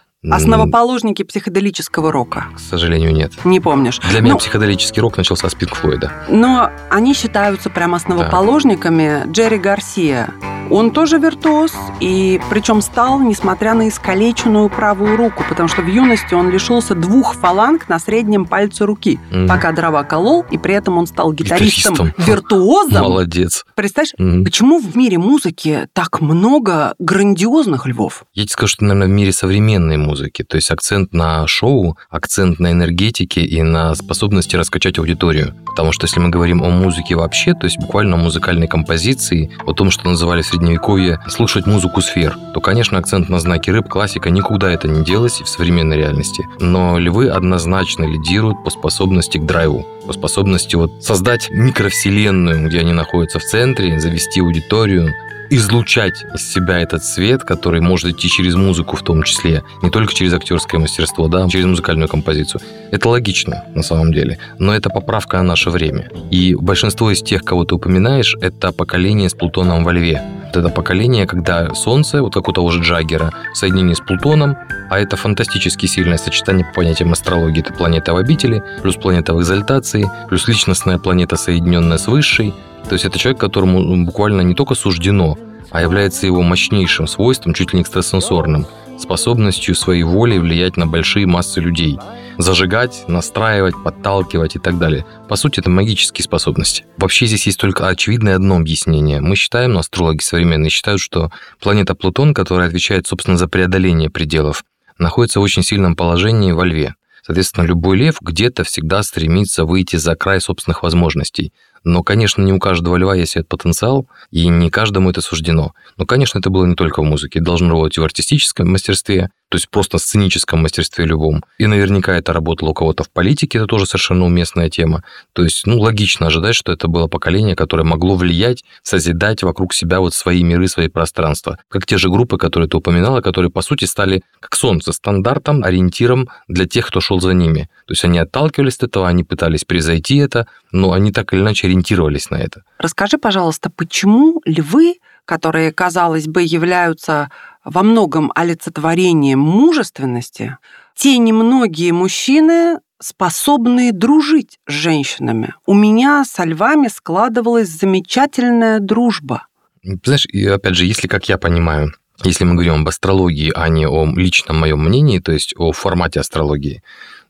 Основоположники 0.44 1.24
психоделического 1.24 2.12
рока. 2.12 2.48
К 2.56 2.60
сожалению, 2.60 3.14
нет. 3.14 3.32
Не 3.46 3.62
помнишь? 3.62 4.00
Для 4.12 4.20
меня 4.20 4.34
Ну, 4.34 4.40
психоделический 4.40 5.02
рок 5.02 5.16
начался 5.16 5.48
с 5.50 5.56
Пинк 5.56 5.76
Флойда. 5.76 6.12
Но 6.28 6.70
они 6.90 7.14
считаются 7.14 7.70
прям 7.70 7.96
основоположниками 7.96 9.24
Джерри 9.32 9.58
Гарсия. 9.60 10.30
Он 10.72 10.92
тоже 10.92 11.18
виртуоз, 11.18 11.74
и 12.00 12.40
причем 12.52 12.82
стал, 12.84 13.20
несмотря 13.22 13.74
на 13.74 13.90
искалеченную 13.90 14.70
правую 14.70 15.18
руку, 15.18 15.44
потому 15.50 15.68
что 15.68 15.82
в 15.82 15.88
юности 15.88 16.36
он 16.36 16.52
лишился 16.52 16.94
двух 16.94 17.34
фаланг 17.34 17.90
на 17.90 17.98
среднем 17.98 18.46
пальце 18.46 18.86
руки, 18.86 19.20
Мгм. 19.32 19.48
пока 19.48 19.72
дрова 19.72 20.04
колол, 20.04 20.46
и 20.52 20.60
при 20.60 20.76
этом 20.76 21.00
он 21.00 21.08
стал 21.08 21.34
Гитаристом. 21.34 21.94
гитаристом-виртуозом. 21.96 23.02
Молодец. 23.02 23.66
Представляешь, 23.74 24.14
Мгм. 24.20 24.44
почему 24.44 24.80
в 24.80 24.96
мире 24.96 25.18
музыки 25.18 25.88
так 25.94 26.22
много 26.22 26.94
грандиозных 27.00 27.88
львов? 27.88 28.26
Я 28.36 28.44
тебе 28.44 28.52
скажу, 28.52 28.68
что, 28.74 28.84
наверное, 28.84 29.08
в 29.08 29.12
мире 29.12 29.32
современной 29.34 29.98
музыки, 29.98 30.09
то 30.44 30.56
есть 30.56 30.72
акцент 30.72 31.14
на 31.14 31.48
шоу, 31.48 31.98
акцент 32.10 32.60
на 32.60 32.72
энергетике 32.72 33.42
и 33.42 33.62
на 33.62 33.96
способности 33.96 34.56
раскачать 34.56 35.00
аудиторию. 35.00 35.56
Потому 35.66 35.92
что 35.92 36.06
если 36.06 36.20
мы 36.20 36.30
говорим 36.30 36.64
о 36.64 36.70
музыке 36.70 37.16
вообще, 37.16 37.54
то 37.54 37.66
есть 37.66 37.78
буквально 37.80 38.16
о 38.16 38.20
музыкальной 38.20 38.68
композиции, 38.68 39.52
о 39.66 39.74
том, 39.74 39.92
что 39.92 40.10
называли 40.10 40.42
в 40.42 40.48
Средневековье 40.48 41.20
слушать 41.28 41.66
музыку 41.66 42.02
сфер, 42.02 42.38
то, 42.54 42.62
конечно, 42.62 42.98
акцент 42.98 43.30
на 43.30 43.40
знаки 43.40 43.70
рыб, 43.70 43.88
классика, 43.88 44.30
никуда 44.30 44.72
это 44.72 44.88
не 44.88 45.04
делось 45.04 45.42
в 45.42 45.48
современной 45.48 45.98
реальности. 45.98 46.46
Но 46.60 46.98
львы 46.98 47.30
однозначно 47.30 48.04
лидируют 48.06 48.64
по 48.64 48.70
способности 48.70 49.38
к 49.38 49.46
драйву, 49.46 49.86
по 50.10 50.14
способности 50.14 50.76
вот 50.76 51.04
создать 51.04 51.52
микровселенную, 51.52 52.68
где 52.68 52.80
они 52.80 52.94
находятся 52.94 53.38
в 53.38 53.44
центре, 53.44 54.00
завести 54.00 54.40
аудиторию, 54.40 55.14
излучать 55.52 56.26
из 56.34 56.52
себя 56.52 56.80
этот 56.80 57.04
свет, 57.04 57.44
который 57.44 57.80
может 57.80 58.10
идти 58.10 58.28
через 58.28 58.56
музыку 58.56 58.96
в 58.96 59.04
том 59.04 59.22
числе, 59.22 59.62
не 59.84 59.92
только 59.92 60.12
через 60.16 60.34
актерское 60.34 60.82
мастерство, 60.82 61.28
да, 61.28 61.48
через 61.48 61.66
музыкальную 61.66 62.10
композицию. 62.10 62.60
Это 62.90 63.08
логично 63.08 63.66
на 63.76 63.84
самом 63.84 64.12
деле, 64.12 64.40
но 64.58 64.76
это 64.76 64.90
поправка 64.90 65.38
на 65.38 65.44
наше 65.44 65.70
время. 65.70 66.10
И 66.32 66.56
большинство 66.56 67.12
из 67.12 67.22
тех, 67.22 67.44
кого 67.44 67.64
ты 67.66 67.76
упоминаешь, 67.76 68.36
это 68.42 68.72
поколение 68.72 69.30
с 69.30 69.36
Плутоном 69.36 69.84
во 69.84 69.94
льве. 69.94 70.24
Вот 70.50 70.58
это 70.58 70.70
поколение, 70.70 71.28
когда 71.28 71.76
Солнце, 71.76 72.24
вот 72.24 72.34
как 72.34 72.48
у 72.48 72.52
того 72.52 72.72
же 72.72 72.82
Джаггера, 72.82 73.32
в 73.54 73.58
с 73.58 74.00
Плутоном, 74.00 74.58
а 74.90 75.00
это 75.00 75.16
фантастически 75.16 75.86
сильное 75.86 76.18
сочетание 76.18 76.66
по 76.66 76.74
понятиям 76.74 77.12
астрологии. 77.12 77.60
Это 77.60 77.72
планета 77.72 78.14
в 78.14 78.18
обители, 78.18 78.64
плюс 78.82 78.96
планета 78.96 79.36
в 79.36 79.42
экзальтации, 79.42 80.10
плюс 80.28 80.48
личностная 80.48 80.98
планета, 80.98 81.36
соединенная 81.36 82.00
с 82.00 82.08
высшей. 82.08 82.56
То 82.88 82.94
есть 82.94 83.06
это 83.06 83.20
человек, 83.20 83.40
которому 83.40 83.80
ну, 83.80 84.06
буквально 84.06 84.42
не 84.42 84.56
только 84.56 84.74
суждено, 84.74 85.38
а 85.70 85.84
является 85.84 86.26
его 86.26 86.42
мощнейшим 86.42 87.06
свойством, 87.06 87.54
чуть 87.54 87.74
ли 87.74 87.78
не 87.78 87.84
экстрасенсорным, 87.84 88.66
способностью 89.02 89.76
своей 89.76 90.04
волей 90.04 90.40
влиять 90.40 90.78
на 90.78 90.88
большие 90.88 91.26
массы 91.26 91.60
людей. 91.60 91.98
Зажигать, 92.38 93.04
настраивать, 93.08 93.76
подталкивать 93.84 94.56
и 94.56 94.60
так 94.60 94.78
далее. 94.78 95.06
По 95.28 95.36
сути, 95.36 95.60
это 95.60 95.70
магические 95.70 96.24
способности. 96.24 96.86
Вообще 96.98 97.26
здесь 97.26 97.46
есть 97.48 97.60
только 97.60 97.88
очевидное 97.88 98.36
одно 98.36 98.56
объяснение. 98.56 99.22
Мы 99.22 99.36
считаем, 99.36 99.74
но 99.74 99.80
астрологи 99.80 100.22
современные 100.22 100.70
считают, 100.70 101.02
что 101.02 101.32
планета 101.60 101.96
Плутон, 101.96 102.34
которая 102.34 102.68
отвечает, 102.68 103.08
собственно, 103.08 103.38
за 103.38 103.48
преодоление 103.48 104.10
пределов, 104.10 104.64
находится 104.98 105.40
в 105.40 105.44
очень 105.44 105.64
сильном 105.64 105.96
положении 105.96 106.52
во 106.52 106.66
льве. 106.66 106.96
Соответственно, 107.22 107.66
любой 107.66 107.98
лев 107.98 108.18
где-то 108.22 108.64
всегда 108.64 109.04
стремится 109.04 109.66
выйти 109.66 109.98
за 109.98 110.16
край 110.16 110.42
собственных 110.42 110.82
возможностей. 110.82 111.54
Но, 111.84 112.04
конечно, 112.04 112.42
не 112.42 112.54
у 112.54 112.60
каждого 112.60 112.96
льва 112.98 113.16
есть 113.16 113.36
этот 113.36 113.50
потенциал, 113.50 114.08
и 114.32 114.48
не 114.48 114.70
каждому 114.70 115.10
это 115.10 115.22
суждено. 115.22 115.74
Но, 115.98 116.06
конечно, 116.06 116.40
это 116.40 116.50
было 116.50 116.66
не 116.66 116.76
только 116.76 117.02
в 117.02 117.06
музыке. 117.06 117.40
Должно 117.40 117.70
работать 117.70 117.98
и 117.98 118.02
в 118.02 118.04
артистическом 118.04 118.72
мастерстве, 118.72 119.30
то 119.50 119.56
есть 119.56 119.70
просто 119.70 119.98
сценическом 119.98 120.62
мастерстве 120.62 121.06
любом. 121.06 121.44
И 121.58 121.66
наверняка 121.66 122.16
это 122.16 122.34
работало 122.34 122.70
у 122.70 122.74
кого-то 122.74 123.04
в 123.04 123.10
политике, 123.10 123.58
это 123.58 123.68
тоже 123.68 123.86
совершенно 123.86 124.26
уместная 124.26 124.70
тема. 124.70 125.04
То 125.34 125.44
есть, 125.44 125.66
ну, 125.66 125.80
логично 125.80 126.28
ожидать, 126.28 126.56
что 126.56 126.72
это 126.72 126.88
было 126.88 127.08
поколение, 127.08 127.56
которое 127.56 127.84
могло 127.84 128.16
влиять, 128.16 128.64
созидать 128.84 129.42
вокруг 129.42 129.74
себя 129.74 130.00
вот 130.00 130.14
свои 130.14 130.44
миры, 130.44 130.68
свои 130.68 130.88
пространства. 130.88 131.58
Как 131.68 131.88
те 131.88 131.98
же 131.98 132.10
группы, 132.10 132.38
которые 132.38 132.70
ты 132.70 132.78
упоминала, 132.78 133.22
которые, 133.22 133.52
по 133.52 133.62
сути, 133.62 133.86
стали 133.86 134.22
как 134.40 134.56
солнце, 134.56 134.94
стандартом, 134.94 135.64
ориентиром 135.64 136.30
для 136.48 136.68
тех, 136.68 136.88
кто 136.88 137.02
шел 137.02 137.20
за 137.20 137.34
ними. 137.34 137.70
То 137.88 137.94
есть 137.94 138.06
они 138.06 138.20
отталкивались 138.20 138.78
от 138.78 138.84
этого, 138.84 139.08
они 139.08 139.24
пытались 139.24 139.66
превзойти 139.66 140.18
это, 140.18 140.48
но 140.72 140.92
они 140.92 141.12
так 141.12 141.34
или 141.34 141.42
иначе 141.42 141.68
ориентировались 141.68 142.30
на 142.30 142.36
это. 142.36 142.64
Расскажи, 142.78 143.18
пожалуйста, 143.18 143.72
почему 143.76 144.42
львы, 144.46 144.96
которые, 145.30 145.72
казалось 145.72 146.26
бы, 146.26 146.42
являются 146.42 147.30
во 147.64 147.84
многом 147.84 148.32
олицетворением 148.34 149.38
мужественности, 149.38 150.58
те 150.96 151.20
немногие 151.20 151.94
мужчины, 151.94 152.80
способные 153.00 153.92
дружить 153.92 154.58
с 154.68 154.72
женщинами. 154.72 155.54
У 155.68 155.76
меня 155.76 156.26
со 156.26 156.46
львами 156.46 156.88
складывалась 156.88 157.70
замечательная 157.70 158.80
дружба. 158.80 159.46
Знаешь, 159.84 160.26
и 160.26 160.48
опять 160.48 160.74
же, 160.74 160.86
если, 160.86 161.08
как 161.08 161.30
я 161.30 161.38
понимаю, 161.38 161.94
если 162.24 162.44
мы 162.44 162.56
говорим 162.56 162.82
об 162.82 162.88
астрологии, 162.88 163.52
а 163.56 163.70
не 163.70 163.88
о 163.88 164.08
личном 164.08 164.58
моем 164.58 164.84
мнении, 164.84 165.20
то 165.20 165.32
есть 165.32 165.54
о 165.58 165.74
формате 165.74 166.22
астрологии, 166.22 166.82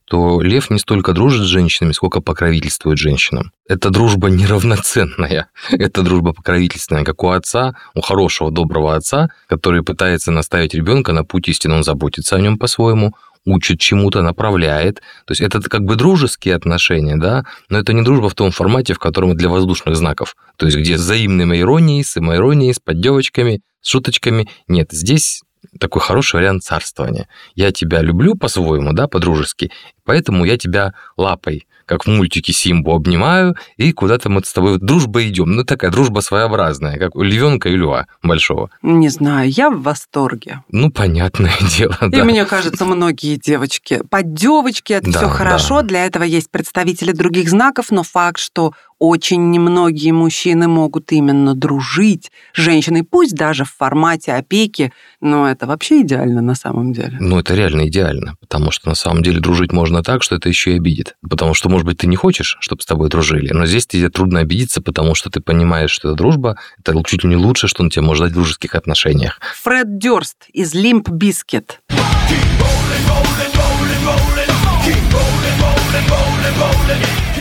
то 0.10 0.42
лев 0.42 0.72
не 0.72 0.80
столько 0.80 1.14
дружит 1.14 1.44
с 1.44 1.50
женщинами, 1.50 1.92
сколько 1.92 2.20
покровительствует 2.20 2.98
женщинам. 2.98 3.52
Это 3.68 3.92
дружба 3.92 4.30
неравноценная. 4.30 5.50
Это 5.72 6.02
дружба 6.02 6.34
покровительственная, 6.34 7.04
как 7.04 7.24
у 7.24 7.30
отца, 7.30 7.76
у 7.94 8.02
хорошего, 8.02 8.52
доброго 8.52 8.96
отца, 8.96 9.30
который 9.48 9.84
пытается 9.84 10.32
наставить 10.32 10.74
ребенка 10.74 11.14
на 11.14 11.24
путь 11.24 11.48
истины, 11.48 11.76
он 11.76 11.84
заботится 11.84 12.36
о 12.36 12.42
нем 12.42 12.58
по-своему, 12.58 13.14
учит 13.46 13.80
чему-то, 13.80 14.24
направляет. 14.24 14.96
То 15.26 15.32
есть 15.32 15.42
это 15.42 15.62
как 15.62 15.84
бы 15.84 15.96
дружеские 15.96 16.56
отношения, 16.56 17.16
да, 17.16 17.46
но 17.70 17.78
это 17.78 17.94
не 17.94 18.02
дружба 18.02 18.30
в 18.30 18.36
том 18.36 18.50
формате, 18.50 18.96
в 18.96 19.00
котором 19.00 19.38
для 19.38 19.48
воздушных 19.48 19.96
знаков. 19.96 20.36
То 20.58 20.66
есть 20.66 20.78
где 20.78 20.98
с 20.98 21.02
взаимной 21.02 21.60
иронией, 21.60 22.04
с 22.04 22.12
самоиронией, 22.14 22.74
с 22.74 22.80
поддевочками, 22.80 23.62
с 23.82 23.90
шуточками. 23.90 24.50
Нет, 24.68 24.88
здесь 24.92 25.44
такой 25.80 26.02
хороший 26.02 26.36
вариант 26.38 26.64
царствования. 26.64 27.28
Я 27.56 27.72
тебя 27.72 28.02
люблю 28.02 28.36
по-своему, 28.36 28.94
да, 28.94 29.08
по-дружески, 29.08 29.72
поэтому 30.04 30.46
я 30.46 30.58
тебя 30.58 30.94
лапой, 31.18 31.68
как 31.90 32.06
в 32.06 32.08
мультике 32.08 32.54
Симбу, 32.54 32.94
обнимаю, 32.94 33.56
и 33.78 33.92
куда-то 33.92 34.30
мы 34.30 34.44
с 34.46 34.54
тобой 34.54 34.78
дружба 34.80 35.28
идем. 35.28 35.56
Ну, 35.56 35.64
такая 35.64 35.90
дружба 35.90 36.20
своеобразная, 36.20 37.00
как 37.00 37.16
у 37.16 37.24
львенка 37.24 37.68
и 37.70 37.76
льва 37.76 38.06
большого. 38.22 38.70
Не 38.84 39.10
знаю, 39.10 39.50
я 39.50 39.72
в 39.72 39.82
восторге. 39.82 40.64
Ну, 40.72 40.92
понятное 40.92 41.52
дело, 41.78 41.98
И 42.04 42.10
да. 42.10 42.24
мне 42.24 42.46
кажется, 42.46 42.86
многие 42.86 43.38
девочки. 43.38 44.02
Поддевочки 44.10 44.94
это 44.94 45.12
Да, 45.12 45.18
все 45.20 45.28
хорошо. 45.30 45.82
да. 45.82 45.88
Для 45.88 46.06
этого 46.06 46.24
есть 46.24 46.52
представители 46.52 47.12
других 47.12 47.50
знаков, 47.50 47.88
но 47.90 48.04
факт, 48.04 48.40
что 48.40 48.74
очень 49.00 49.50
немногие 49.50 50.12
мужчины 50.12 50.68
могут 50.68 51.14
именно 51.14 51.56
дружить 51.56 52.32
с 52.54 52.60
женщиной, 52.60 53.04
пусть 53.10 53.34
даже 53.34 53.64
в 53.64 53.74
формате 53.74 54.34
опеки, 54.34 54.92
но 55.22 55.50
это 55.50 55.68
вообще 55.68 56.02
идеально 56.02 56.42
на 56.42 56.54
самом 56.54 56.92
деле. 56.92 57.16
Ну, 57.22 57.40
это 57.40 57.56
реально 57.56 57.88
идеально, 57.88 58.36
потому 58.42 58.72
что 58.72 58.90
на 58.90 58.96
самом 58.96 59.24
деле 59.24 59.40
дружить 59.40 59.72
можно 59.72 60.04
так, 60.04 60.22
что 60.22 60.36
это 60.36 60.50
еще 60.50 60.74
и 60.74 60.76
обидит. 60.76 61.16
Потому 61.28 61.54
что, 61.54 61.70
может 61.80 61.86
быть, 61.86 62.00
ты 62.00 62.08
не 62.08 62.18
хочешь, 62.18 62.58
чтобы 62.60 62.82
с 62.82 62.86
тобой 62.86 63.08
дружили, 63.08 63.54
но 63.54 63.66
здесь 63.66 63.88
тебе 63.88 64.10
трудно 64.10 64.42
обидеться, 64.42 64.82
потому 64.82 65.16
что 65.16 65.30
ты 65.30 65.40
понимаешь, 65.40 65.92
что 65.92 66.10
это 66.10 66.18
дружба, 66.18 66.58
это 66.78 66.94
чуть 67.06 67.24
ли 67.24 67.30
не 67.30 67.38
лучше, 67.38 67.70
что 67.70 67.84
он 67.84 67.90
тебе 67.90 68.02
может 68.02 68.24
дать 68.26 68.32
в 68.32 68.36
дружеских 68.36 68.76
отношениях. 68.76 69.40
Фред 69.64 69.98
Дёрст 69.98 70.36
из 70.52 70.76
Limp 70.76 71.04
Bizkit. 71.04 71.76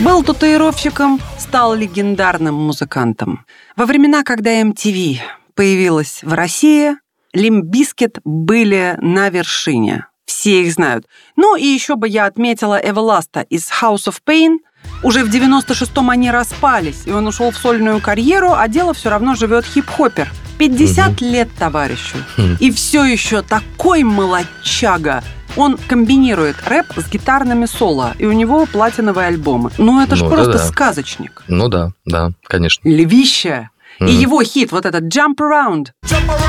Был 0.04 0.22
татуировщиком, 0.22 1.20
стал 1.36 1.74
легендарным 1.74 2.54
музыкантом. 2.54 3.44
Во 3.74 3.86
времена, 3.86 4.22
когда 4.22 4.62
MTV 4.62 5.18
появилась 5.56 6.20
в 6.22 6.32
России, 6.32 6.92
Bizkit 7.34 8.20
были 8.22 8.96
на 9.00 9.30
вершине. 9.30 10.06
Все 10.28 10.62
их 10.62 10.72
знают. 10.74 11.06
Ну 11.36 11.56
и 11.56 11.64
еще 11.64 11.96
бы 11.96 12.06
я 12.06 12.26
отметила 12.26 12.78
Эвеласта 12.78 13.40
из 13.40 13.68
House 13.80 14.08
of 14.08 14.16
Pain. 14.28 14.58
Уже 15.02 15.24
в 15.24 15.30
96-м 15.34 16.10
они 16.10 16.30
распались, 16.30 17.02
и 17.06 17.10
он 17.12 17.26
ушел 17.26 17.50
в 17.50 17.56
сольную 17.56 18.00
карьеру, 18.02 18.52
а 18.52 18.68
дело 18.68 18.92
все 18.92 19.08
равно 19.08 19.34
живет 19.34 19.64
хип-хопер. 19.64 20.28
50 20.58 21.20
лет 21.22 21.48
товарищу. 21.58 22.18
Хм. 22.36 22.56
И 22.60 22.70
все 22.70 23.04
еще 23.04 23.40
такой 23.42 24.02
молодчага. 24.02 25.24
Он 25.56 25.78
комбинирует 25.78 26.56
рэп 26.66 26.86
с 26.96 27.08
гитарными 27.10 27.64
соло, 27.66 28.12
и 28.18 28.26
у 28.26 28.32
него 28.32 28.66
платиновые 28.66 29.28
альбомы. 29.28 29.70
Ну, 29.78 30.00
это 30.02 30.14
ж 30.14 30.22
Ну, 30.22 30.28
просто 30.28 30.52
да-да. 30.52 30.64
сказочник. 30.66 31.42
Ну 31.48 31.68
да, 31.68 31.92
да, 32.04 32.30
конечно. 32.46 32.86
Львище. 32.86 33.70
И 34.00 34.04
Мгм. 34.04 34.12
его 34.12 34.42
хит, 34.44 34.72
вот 34.72 34.84
этот 34.84 35.04
«Jump 35.04 35.36
Around», 35.38 35.86
Jump 36.04 36.26
around. 36.28 36.47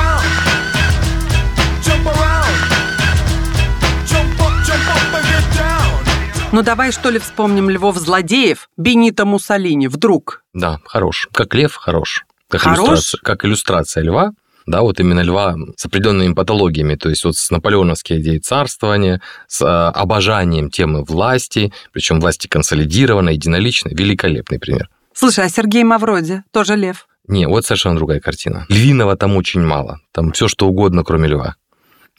Ну 6.51 6.63
давай 6.63 6.91
что 6.91 7.11
ли 7.11 7.19
вспомним 7.19 7.69
Львов-злодеев 7.69 8.69
Бенита 8.75 9.25
Муссолини 9.25 9.87
вдруг. 9.87 10.43
Да, 10.53 10.79
хорош. 10.83 11.29
Как 11.31 11.53
лев, 11.53 11.75
хорош. 11.75 12.25
Как, 12.47 12.61
Хорош? 12.61 12.79
иллюстрация, 12.79 13.19
как 13.21 13.45
иллюстрация 13.45 14.03
льва, 14.03 14.31
да, 14.65 14.81
вот 14.81 14.99
именно 14.99 15.19
льва 15.21 15.55
с 15.77 15.85
определенными 15.85 16.33
патологиями, 16.33 16.95
то 16.95 17.09
есть 17.09 17.23
вот 17.23 17.35
с 17.35 17.51
наполеоновской 17.51 18.19
идеей 18.19 18.39
царствования, 18.39 19.21
с 19.47 19.61
а, 19.61 19.89
обожанием 19.91 20.71
темы 20.71 21.03
власти, 21.03 21.71
причем 21.93 22.19
власти 22.19 22.47
консолидированной, 22.47 23.35
единоличной, 23.35 23.93
великолепный 23.93 24.57
пример. 24.57 24.89
Слушай, 25.13 25.45
а 25.45 25.49
Сергей 25.49 25.83
Мавроди 25.83 26.41
тоже 26.51 26.75
лев? 26.75 27.07
Не, 27.27 27.47
вот 27.47 27.65
совершенно 27.65 27.95
другая 27.95 28.19
картина. 28.19 28.65
Львиного 28.69 29.15
там 29.15 29.37
очень 29.37 29.61
мало. 29.61 29.99
Там 30.11 30.31
все 30.31 30.47
что 30.47 30.67
угодно, 30.67 31.03
кроме 31.03 31.27
льва. 31.29 31.55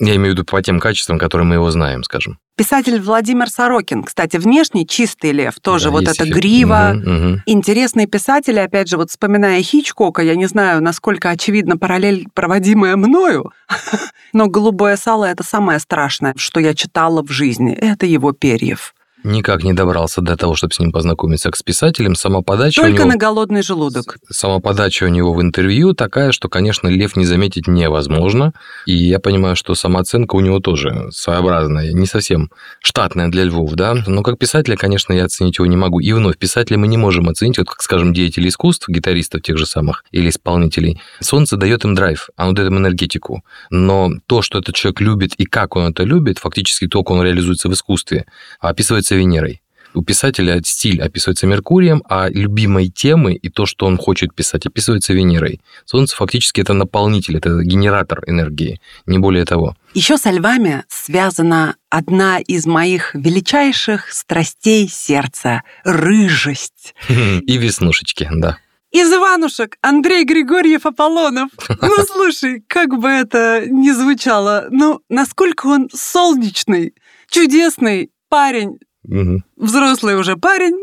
Я 0.01 0.17
имею 0.17 0.33
в 0.33 0.39
виду 0.39 0.45
по 0.45 0.61
тем 0.63 0.81
качествам, 0.81 1.19
которые 1.19 1.47
мы 1.47 1.57
его 1.57 1.71
знаем, 1.71 2.03
скажем. 2.03 2.39
Писатель 2.57 3.01
Владимир 3.01 3.49
Сорокин, 3.49 4.03
кстати, 4.03 4.37
внешне 4.39 4.87
чистый 4.87 5.33
лев, 5.33 5.55
тоже 5.61 5.87
Да, 5.87 5.91
вот 5.93 6.03
эта 6.09 6.25
эффект. 6.25 6.37
грива. 6.37 6.93
Мгм, 6.95 7.13
мгм. 7.15 7.43
Интересные 7.47 8.07
писатели, 8.07 8.59
опять 8.59 8.89
же, 8.89 8.97
вот 8.97 9.11
вспоминая 9.11 9.63
Хичкока, 9.63 10.23
я 10.23 10.37
не 10.37 10.47
знаю, 10.47 10.83
насколько 10.83 11.31
очевидна 11.31 11.77
параллель, 11.79 12.27
проводимая 12.35 12.97
мною, 12.97 13.53
но 14.33 14.47
«Голубое 14.49 14.97
сало»— 14.97 15.25
это 15.27 15.43
самое 15.43 15.79
страшное, 15.79 16.35
что 16.37 16.61
я 16.61 16.75
читала 16.75 17.23
в 17.23 17.31
жизни. 17.31 17.73
Это 17.75 18.07
его 18.07 18.33
перьев. 18.33 18.95
Никак 19.25 19.63
не 19.65 19.73
добрался 19.73 20.21
до 20.21 20.37
того, 20.37 20.55
чтобы 20.55 20.73
с 20.73 20.79
ним 20.79 20.93
познакомиться 20.93 21.49
как 21.49 21.57
с 21.57 21.63
писателем. 21.63 22.15
Сама 22.15 22.43
подача 22.43 22.81
у 22.81 22.83
Только 22.85 23.03
него... 23.03 23.09
на 23.11 23.17
голодный 23.17 23.63
желудок. 23.63 24.17
Сама 24.31 24.61
подача 24.61 25.05
у 25.05 25.09
него 25.09 25.33
в 25.33 25.43
интервью 25.43 25.95
такая, 25.95 26.33
что, 26.33 26.49
конечно, 26.49 26.89
лев 26.89 27.17
не 27.17 27.27
заметить 27.27 27.67
невозможно. 27.67 28.53
И 28.87 28.95
я 28.95 29.19
понимаю, 29.19 29.57
что 29.57 29.75
самооценка 29.75 30.37
у 30.37 30.41
него 30.41 30.61
тоже 30.61 31.09
своеобразная, 31.11 31.93
не 31.93 32.07
совсем 32.07 32.51
штатная 32.81 33.29
для 33.29 33.45
львов, 33.45 33.73
да. 33.75 33.95
Но 34.07 34.23
как 34.23 34.39
писателя, 34.39 34.77
конечно, 34.77 35.13
я 35.13 35.25
оценить 35.25 35.59
его 35.59 35.67
не 35.67 35.77
могу. 35.77 36.01
И 36.01 36.13
вновь, 36.13 36.39
писателя 36.39 36.79
мы 36.79 36.89
не 36.89 36.97
можем 36.97 37.29
оценить, 37.29 37.59
вот 37.59 37.69
как, 37.69 37.83
скажем, 37.83 38.13
деятели 38.15 38.49
искусств, 38.49 38.89
гитаристов 38.89 39.43
тех 39.43 39.59
же 39.59 39.67
самых 39.67 40.05
или 40.13 40.31
исполнителей. 40.31 41.01
Солнце 41.21 41.57
дает 41.57 41.85
им 41.85 41.95
драйв, 41.95 42.31
оно 42.37 42.53
дает 42.53 42.71
им 42.71 42.79
энергетику. 42.79 43.45
Но 43.71 44.11
то, 44.27 44.43
что 44.43 44.59
этот 44.59 44.75
человек 44.75 45.01
любит 45.01 45.35
и 45.35 45.45
как 45.45 45.77
он 45.77 45.91
это 45.91 46.05
любит, 46.05 46.39
фактически 46.39 46.87
только 46.89 47.13
он 47.13 47.23
реализуется 47.23 47.69
в 47.69 47.73
искусстве, 47.73 48.27
а 48.61 48.73
описывается 49.11 49.15
Венерой. 49.17 49.61
У 49.93 50.03
писателя 50.03 50.61
стиль 50.65 51.03
описывается 51.03 51.49
Меркурием, 51.49 52.03
а 52.09 52.29
любимой 52.29 52.91
темы 52.91 53.35
и 53.35 53.49
то, 53.49 53.67
что 53.67 53.87
он 53.87 53.97
хочет 53.97 54.33
писать, 54.37 54.67
описывается 54.67 55.13
Венерой. 55.13 55.61
Солнце 55.85 56.15
фактически 56.15 56.61
это 56.61 56.75
наполнитель, 56.75 57.37
это 57.37 57.61
генератор 57.65 58.23
энергии, 58.29 58.81
не 59.07 59.19
более 59.19 59.45
того. 59.45 59.75
Еще 59.95 60.17
со 60.17 60.31
львами 60.31 60.85
связана 60.89 61.75
одна 61.91 62.39
из 62.39 62.67
моих 62.67 63.17
величайших 63.17 64.13
страстей 64.13 64.89
сердца— 64.89 65.63
рыжесть. 65.85 66.95
И 67.09 67.59
веснушечки, 67.59 68.29
да. 68.33 68.59
Из 68.93 69.13
Иванушек 69.13 69.77
Андрей 69.83 70.25
Григорьев 70.25 70.87
Аполлонов. 70.87 71.51
Ну, 71.83 72.05
слушай, 72.07 72.63
как 72.69 72.91
бы 72.97 73.09
это 73.09 73.65
ни 73.67 73.91
звучало, 73.91 74.69
ну, 74.71 75.01
насколько 75.09 75.67
он 75.67 75.89
солнечный, 75.93 76.95
чудесный 77.29 78.11
парень, 78.29 78.79
Мгм. 79.05 79.45
взрослый 79.57 80.17
уже 80.17 80.37
парень. 80.37 80.77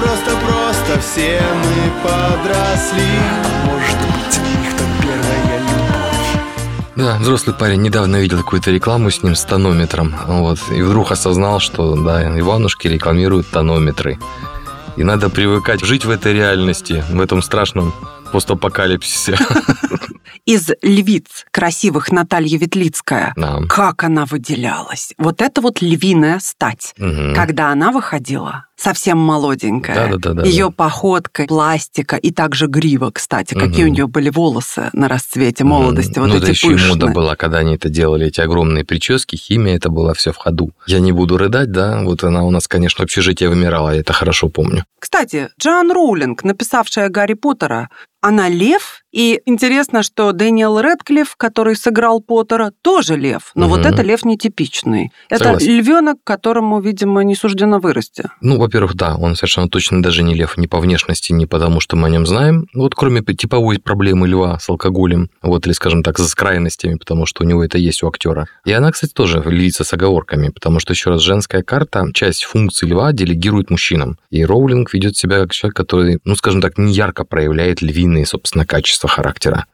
Просто-просто 0.00 1.00
все 1.00 1.40
мы 1.54 2.02
подросли 2.02 3.18
Может 3.66 3.96
быть, 3.96 4.38
их 4.38 4.76
там 4.76 4.88
первая 5.02 5.58
любовь 5.58 6.96
Да, 6.96 7.18
взрослый 7.18 7.54
парень 7.54 7.82
недавно 7.82 8.16
видел 8.16 8.38
какую-то 8.38 8.70
рекламу 8.70 9.10
с 9.10 9.22
ним 9.22 9.34
с 9.34 9.44
тонометром, 9.44 10.14
вот, 10.26 10.58
и 10.70 10.82
вдруг 10.82 11.12
осознал, 11.12 11.58
что, 11.60 11.94
да, 11.96 12.38
Иванушки 12.38 12.88
рекламируют 12.88 13.48
тонометры. 13.48 14.18
И 14.96 15.04
надо 15.04 15.30
привыкать 15.30 15.84
жить 15.84 16.04
в 16.04 16.10
этой 16.10 16.32
реальности, 16.32 17.04
в 17.08 17.20
этом 17.20 17.40
страшном 17.42 17.94
постапокалипсисе. 18.30 19.36
Из 20.44 20.70
львиц 20.82 21.44
красивых 21.50 22.10
Наталья 22.10 22.58
Ветлицкая. 22.58 23.32
Да. 23.36 23.60
Как 23.68 24.04
она 24.04 24.24
выделялась. 24.24 25.12
Вот 25.18 25.42
это 25.42 25.60
вот 25.60 25.82
львиная 25.82 26.38
стать. 26.38 26.94
Мгм. 26.96 27.34
Когда 27.34 27.70
она 27.70 27.92
выходила, 27.92 28.67
совсем 28.78 29.18
молоденькая. 29.18 29.94
Да-да-да-да. 29.94 30.48
Ее 30.48 30.70
походка, 30.70 31.44
пластика 31.44 32.16
и 32.16 32.30
также 32.30 32.66
грива, 32.66 33.10
кстати. 33.10 33.54
Какие 33.54 33.84
у 33.84 33.88
нее 33.88 34.06
были 34.06 34.30
волосы 34.30 34.90
на 34.92 35.08
расцвете 35.08 35.64
молодости. 35.64 36.18
Вот 36.18 36.28
ну, 36.28 36.36
эти 36.36 36.50
еще 36.50 36.68
и 36.68 36.70
пышные. 36.72 36.88
мода 36.90 37.06
была, 37.08 37.36
когда 37.36 37.58
они 37.58 37.74
это 37.74 37.88
делали, 37.88 38.26
эти 38.26 38.40
огромные 38.40 38.84
прически, 38.84 39.36
химия, 39.36 39.76
это 39.76 39.90
было 39.90 40.14
все 40.14 40.32
в 40.32 40.36
ходу. 40.36 40.70
Я 40.86 41.00
не 41.00 41.12
буду 41.12 41.36
рыдать, 41.36 41.72
да, 41.72 42.00
вот 42.02 42.22
она 42.22 42.44
у 42.44 42.50
нас, 42.50 42.68
конечно, 42.68 43.04
общежитие 43.04 43.48
вымирала, 43.48 43.90
я 43.90 44.00
это 44.00 44.12
хорошо 44.12 44.48
помню. 44.48 44.84
Кстати, 44.98 45.48
Джоан 45.60 45.90
Роулинг, 45.90 46.44
написавшая 46.44 47.08
Гарри 47.08 47.34
Поттера, 47.34 47.88
она 48.20 48.48
лев, 48.48 49.02
и 49.12 49.40
интересно, 49.46 50.02
что 50.02 50.32
Дэниел 50.32 50.80
Рэдклифф, 50.80 51.36
который 51.36 51.76
сыграл 51.76 52.20
Поттера, 52.20 52.72
тоже 52.82 53.16
лев. 53.16 53.52
Но 53.54 53.68
вот 53.68 53.80
Мгм. 53.80 53.88
это 53.88 54.02
лев 54.02 54.24
нетипичный. 54.24 55.12
Это 55.30 55.44
Согласен. 55.44 55.78
львенок, 55.78 56.16
которому, 56.24 56.80
видимо, 56.80 57.22
не 57.24 57.34
суждено 57.34 57.78
вырасти. 57.78 58.24
Ну, 58.40 58.58
во-первых, 58.58 58.94
да, 58.94 59.16
он 59.16 59.36
совершенно 59.36 59.68
точно 59.68 60.02
даже 60.02 60.22
не 60.22 60.34
лев 60.34 60.56
ни 60.56 60.66
по 60.66 60.78
внешности, 60.80 61.32
ни 61.32 61.44
потому, 61.46 61.80
что 61.80 61.96
мы 61.96 62.08
о 62.08 62.10
нем 62.10 62.26
знаем. 62.26 62.66
Ну, 62.74 62.82
Вот 62.82 62.94
кроме 62.94 63.22
типовой 63.22 63.78
проблемы 63.78 64.26
льва 64.28 64.58
с 64.58 64.68
алкоголем, 64.68 65.30
вот, 65.42 65.66
или, 65.66 65.72
скажем 65.72 66.02
так, 66.02 66.18
с 66.18 66.34
крайностями, 66.34 66.94
потому 66.96 67.24
что 67.26 67.44
у 67.44 67.46
него 67.46 67.62
это 67.64 67.78
есть 67.78 68.02
у 68.02 68.08
актера. 68.08 68.46
И 68.64 68.72
она, 68.72 68.90
кстати, 68.92 69.12
тоже 69.12 69.42
львица 69.44 69.84
с 69.84 69.92
оговорками, 69.92 70.48
потому 70.48 70.80
что, 70.80 70.92
еще 70.92 71.10
раз, 71.10 71.22
женская 71.22 71.62
карта, 71.62 72.06
часть 72.12 72.44
функций 72.44 72.88
льва 72.88 73.12
делегирует 73.12 73.70
мужчинам. 73.70 74.18
И 74.30 74.44
Роулинг 74.44 74.92
ведет 74.92 75.16
себя 75.16 75.40
как 75.40 75.52
человек, 75.52 75.76
который, 75.76 76.18
ну, 76.24 76.34
скажем 76.36 76.60
так, 76.60 76.78
не 76.78 76.92
ярко 76.92 77.24
проявляет 77.24 77.80
львиные, 77.82 78.26
собственно, 78.26 78.66
качества 78.66 78.97
характера. 79.06 79.66